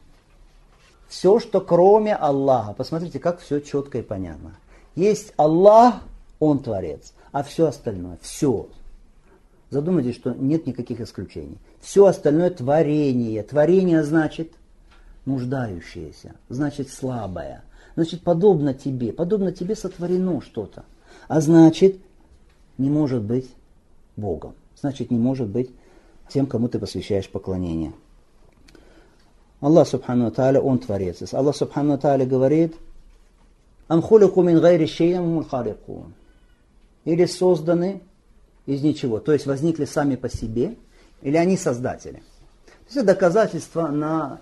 Все, 1.08 1.40
что 1.40 1.60
кроме 1.60 2.16
Аллаха. 2.16 2.74
Посмотрите, 2.74 3.20
как 3.20 3.40
все 3.40 3.60
четко 3.60 3.98
и 3.98 4.02
понятно. 4.04 4.56
Есть 4.96 5.34
Аллах, 5.38 6.02
Он 6.40 6.60
Творец 6.60 7.14
а 7.36 7.44
все 7.44 7.68
остальное, 7.68 8.18
все. 8.22 8.70
Задумайтесь, 9.70 10.16
что 10.16 10.34
нет 10.34 10.68
никаких 10.68 11.02
исключений. 11.02 11.58
Все 11.82 12.06
остальное 12.06 12.50
творение. 12.50 13.44
Творение 13.44 14.06
значит 14.06 14.54
нуждающееся, 15.26 16.36
значит 16.48 16.90
слабое, 16.90 17.66
значит 17.96 18.22
подобно 18.22 18.74
тебе, 18.74 19.12
подобно 19.12 19.52
тебе 19.52 19.76
сотворено 19.76 20.40
что-то. 20.40 20.86
А 21.28 21.42
значит 21.42 21.98
не 22.78 22.90
может 22.90 23.22
быть 23.22 23.50
Богом, 24.16 24.54
значит 24.80 25.12
не 25.12 25.20
может 25.20 25.50
быть 25.50 25.72
тем, 26.30 26.46
кому 26.46 26.70
ты 26.70 26.80
посвящаешь 26.80 27.30
поклонение. 27.30 27.92
Аллах 29.60 29.90
Субхану 29.90 30.32
Тааля, 30.32 30.62
Он 30.62 30.80
Творец. 30.80 31.34
Аллах 31.34 31.58
Субхану 31.58 31.98
Тааля 31.98 32.26
говорит, 32.26 32.78
«Ам 33.88 34.02
хулику 34.02 34.42
мин 34.42 34.60
гайри 34.60 34.88
шейям 34.88 35.44
халикун» 35.46 36.14
или 37.06 37.26
созданы 37.26 38.02
из 38.66 38.82
ничего, 38.82 39.20
то 39.20 39.32
есть 39.32 39.46
возникли 39.46 39.86
сами 39.86 40.16
по 40.16 40.28
себе, 40.28 40.76
или 41.22 41.38
они 41.38 41.56
создатели. 41.56 42.24
Это 42.90 43.04
доказательство 43.04 43.88
на 43.88 44.40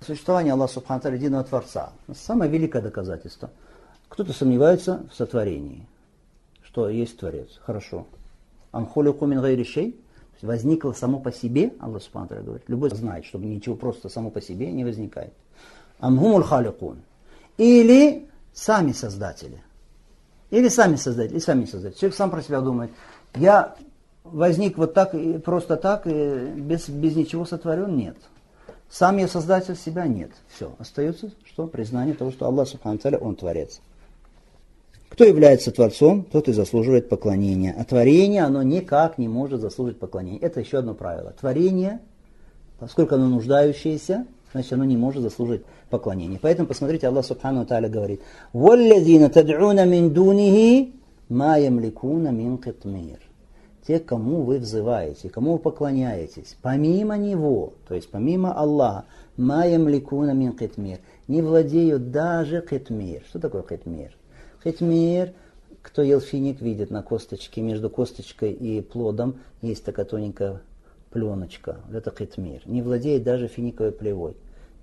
существование 0.00 0.52
Аллаха 0.52 0.74
Субхану 0.74 1.14
единого 1.14 1.44
Творца. 1.44 1.92
Самое 2.14 2.50
великое 2.50 2.82
доказательство. 2.82 3.50
Кто-то 4.08 4.32
сомневается 4.32 5.04
в 5.10 5.14
сотворении, 5.14 5.86
что 6.62 6.88
есть 6.88 7.18
Творец. 7.18 7.48
Хорошо. 7.64 8.06
Амхулику 8.70 9.26
мин 9.26 9.40
гайрищей 9.40 9.96
возникло 10.42 10.92
само 10.92 11.20
по 11.20 11.32
себе, 11.32 11.72
Аллах 11.80 12.02
Субхану 12.02 12.28
говорит. 12.42 12.68
Любой 12.68 12.90
знает, 12.90 13.24
что 13.24 13.38
ничего 13.38 13.76
просто 13.76 14.08
само 14.08 14.30
по 14.30 14.40
себе 14.40 14.70
не 14.70 14.84
возникает. 14.84 15.32
Амхумуль 16.00 16.44
халикун. 16.44 16.98
Или 17.56 18.28
сами 18.54 18.92
создатели– 18.92 19.62
или 20.54 20.68
сами 20.68 20.94
создать, 20.94 21.32
или 21.32 21.40
сами 21.40 21.64
создать. 21.64 21.98
Человек 21.98 22.16
сам 22.16 22.30
про 22.30 22.40
себя 22.40 22.60
думает. 22.60 22.92
Я 23.34 23.74
возник 24.22 24.78
вот 24.78 24.94
так, 24.94 25.12
и 25.12 25.38
просто 25.38 25.76
так, 25.76 26.06
и 26.06 26.46
без, 26.54 26.88
без 26.88 27.16
ничего 27.16 27.44
сотворен? 27.44 27.96
Нет. 27.96 28.16
Сам 28.88 29.16
я 29.16 29.26
создатель 29.26 29.76
себя? 29.76 30.06
Нет. 30.06 30.30
Все. 30.46 30.72
Остается 30.78 31.32
что? 31.44 31.66
Признание 31.66 32.14
того, 32.14 32.30
что 32.30 32.46
Аллах 32.46 32.68
Субхану 32.68 33.00
Он 33.20 33.34
Творец. 33.34 33.80
Кто 35.08 35.24
является 35.24 35.72
Творцом, 35.72 36.22
тот 36.22 36.48
и 36.48 36.52
заслуживает 36.52 37.08
поклонения. 37.08 37.74
А 37.76 37.84
творение, 37.84 38.44
оно 38.44 38.62
никак 38.62 39.18
не 39.18 39.26
может 39.26 39.60
заслужить 39.60 39.98
поклонения. 39.98 40.38
Это 40.38 40.60
еще 40.60 40.78
одно 40.78 40.94
правило. 40.94 41.32
Творение, 41.32 42.00
поскольку 42.78 43.16
оно 43.16 43.28
нуждающееся, 43.28 44.24
значит 44.54 44.72
оно 44.72 44.84
не 44.84 44.96
может 44.96 45.22
заслужить 45.22 45.62
поклонения. 45.90 46.38
Поэтому 46.40 46.68
посмотрите, 46.68 47.08
Аллах 47.08 47.26
Субхану 47.26 47.66
Тааля 47.66 47.88
говорит, 47.88 48.22
«Валлазина 48.52 49.28
тад'уна 49.28 49.84
мин 49.84 50.14
дунихи 50.14 50.94
ма 51.28 51.58
ямликуна 51.58 52.28
мин 52.28 52.58
китмир». 52.58 53.18
Те, 53.86 53.98
кому 53.98 54.42
вы 54.42 54.60
взываете, 54.60 55.28
кому 55.28 55.54
вы 55.54 55.58
поклоняетесь, 55.58 56.56
помимо 56.62 57.18
Него, 57.18 57.74
то 57.86 57.94
есть 57.94 58.08
помимо 58.08 58.54
Аллаха, 58.54 59.04
ма 59.36 59.66
ямликуна 59.66 60.30
мин 60.30 60.52
китмир, 60.52 61.00
не 61.28 61.42
владеют 61.42 62.12
даже 62.12 62.62
китмир. 62.62 63.22
Что 63.28 63.40
такое 63.40 63.62
китмир? 63.62 64.16
Китмир 64.62 65.34
кто 65.82 66.00
ел 66.00 66.20
финик, 66.20 66.62
видит 66.62 66.90
на 66.90 67.02
косточке, 67.02 67.60
между 67.60 67.90
косточкой 67.90 68.52
и 68.52 68.80
плодом 68.80 69.40
есть 69.60 69.84
такая 69.84 70.06
тоненькая 70.06 70.62
пленочка. 71.10 71.76
Это 71.92 72.10
китмир. 72.10 72.62
Не 72.64 72.80
владеет 72.80 73.22
даже 73.22 73.48
финиковой 73.48 73.92
плевой 73.92 74.34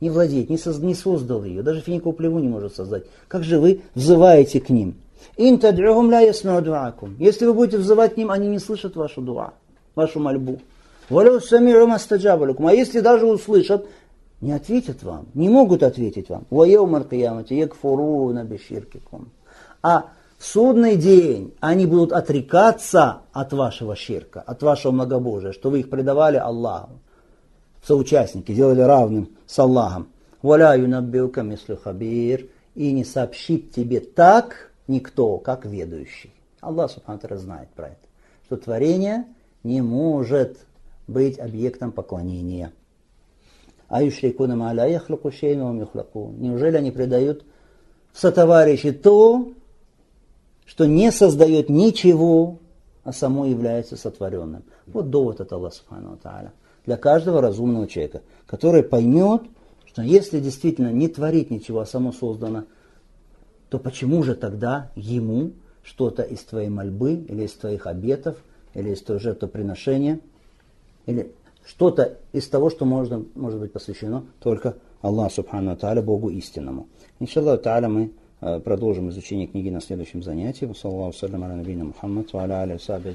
не 0.02 0.10
владеет, 0.10 0.50
не, 0.50 0.58
соз, 0.58 0.80
не 0.80 0.96
создал 0.96 1.46
ее, 1.46 1.62
даже 1.62 1.80
финиковую 1.82 2.16
плеву 2.16 2.40
не 2.40 2.48
может 2.48 2.76
создать. 2.76 3.04
Как 3.28 3.44
же 3.44 3.60
вы 3.60 3.82
взываете 3.94 4.60
к 4.60 4.70
ним? 4.70 4.96
Ин 5.38 5.60
тад'ухум 5.60 6.10
ля 6.10 6.62
дуакум. 6.62 7.16
Если 7.20 7.46
вы 7.46 7.54
будете 7.54 7.78
взывать 7.78 8.16
к 8.16 8.18
ним, 8.18 8.32
они 8.32 8.48
не 8.48 8.58
слышат 8.58 8.96
вашу 8.96 9.22
дуа, 9.22 9.54
вашу 9.96 10.20
мольбу. 10.20 10.60
А 11.10 11.24
если 12.74 13.00
даже 13.00 13.26
услышат, 13.28 13.86
не 14.42 14.54
ответят 14.54 15.04
вам, 15.04 15.28
не 15.36 15.50
могут 15.50 15.84
ответить 15.84 16.30
вам. 16.30 16.48
А 19.84 20.06
в 20.38 20.46
судный 20.46 20.96
день 20.96 21.54
они 21.60 21.86
будут 21.86 22.12
отрекаться 22.12 23.18
от 23.34 23.54
вашего 23.54 23.96
ширка, 23.96 24.42
от 24.42 24.64
вашего 24.64 24.92
многобожия, 24.92 25.52
что 25.52 25.70
вы 25.70 25.82
их 25.82 25.90
предавали 25.92 26.38
Аллаху 26.38 27.00
соучастники, 27.82 28.54
делали 28.54 28.82
равным 28.82 29.30
с 29.46 29.58
Аллахом. 29.60 30.08
Валя 30.42 30.76
юнаббиука 30.78 31.44
мислю 31.44 31.78
хабир. 31.78 32.48
И 32.74 32.92
не 32.94 33.04
сообщит 33.04 33.72
тебе 33.72 34.00
так 34.00 34.72
никто, 34.88 35.38
как 35.40 35.66
ведущий. 35.66 36.32
Аллах 36.62 36.90
Субхану 36.92 37.38
знает 37.38 37.70
про 37.70 37.88
это. 37.88 38.08
Что 38.46 38.56
творение 38.56 39.26
не 39.64 39.82
может 39.82 40.58
быть 41.08 41.38
объектом 41.38 41.92
поклонения. 41.92 42.72
А 43.90 44.02
юшрикуна 44.04 44.56
маля 44.56 44.88
яхлаку 44.88 45.32
шейну 45.32 45.74
Неужели 46.38 46.78
они 46.78 46.92
предают 46.92 47.44
сотоварищи 48.14 48.92
то, 48.94 49.52
что 50.66 50.86
не 50.86 51.12
создает 51.12 51.68
ничего, 51.68 52.58
а 53.04 53.12
само 53.12 53.46
является 53.46 53.98
сотворенным. 53.98 54.64
Вот 54.88 55.10
довод 55.10 55.42
от 55.42 55.52
Аллаха 55.52 55.76
Субхану 55.76 56.18
Тааля. 56.18 56.54
Для 56.86 56.98
каждого 56.98 57.42
разумного 57.42 57.88
человека, 57.88 58.22
который 58.48 58.84
поймет, 58.84 59.44
что 59.86 60.02
если 60.02 60.40
действительно 60.40 60.92
не 60.92 61.08
творить 61.08 61.52
ничего, 61.52 61.82
а 61.82 61.86
само 61.86 62.12
создано, 62.12 62.66
то 63.70 63.78
почему 63.78 64.24
же 64.24 64.36
тогда 64.36 64.92
ему 64.96 65.52
что-то 65.84 66.24
из 66.24 66.40
твоей 66.40 66.70
мольбы, 66.70 67.14
или 67.14 67.44
из 67.44 67.54
твоих 67.54 67.88
обетов, 67.88 68.38
или 68.74 68.92
из 68.92 69.02
твоего 69.02 69.22
жертвоприношения, 69.22 70.20
или 71.06 71.32
что-то 71.66 72.18
из 72.32 72.48
того, 72.48 72.70
что 72.70 72.86
можно, 72.86 73.26
может 73.36 73.60
быть 73.60 73.72
посвящено 73.72 74.26
только 74.40 74.76
Аллаху 75.02 75.36
Субхану 75.36 75.76
Тааля, 75.76 76.02
Богу 76.02 76.30
истинному. 76.30 76.88
Иншаллаху 77.20 77.64
Тааля 77.64 77.90
мы 77.90 78.12
э, 78.42 78.60
продолжим 78.60 79.10
изучение 79.10 79.48
книги 79.48 79.70
на 79.70 79.82
следующем 79.82 80.24
занятии. 80.24 80.72
Саллаху 80.74 81.14
салям 81.14 81.44
аля 81.44 81.56
набийна 81.56 81.86
Мухаммад, 81.86 82.34
ва 82.34 82.44
аля 82.44 82.56
аля 82.62 82.80
саби 82.80 83.14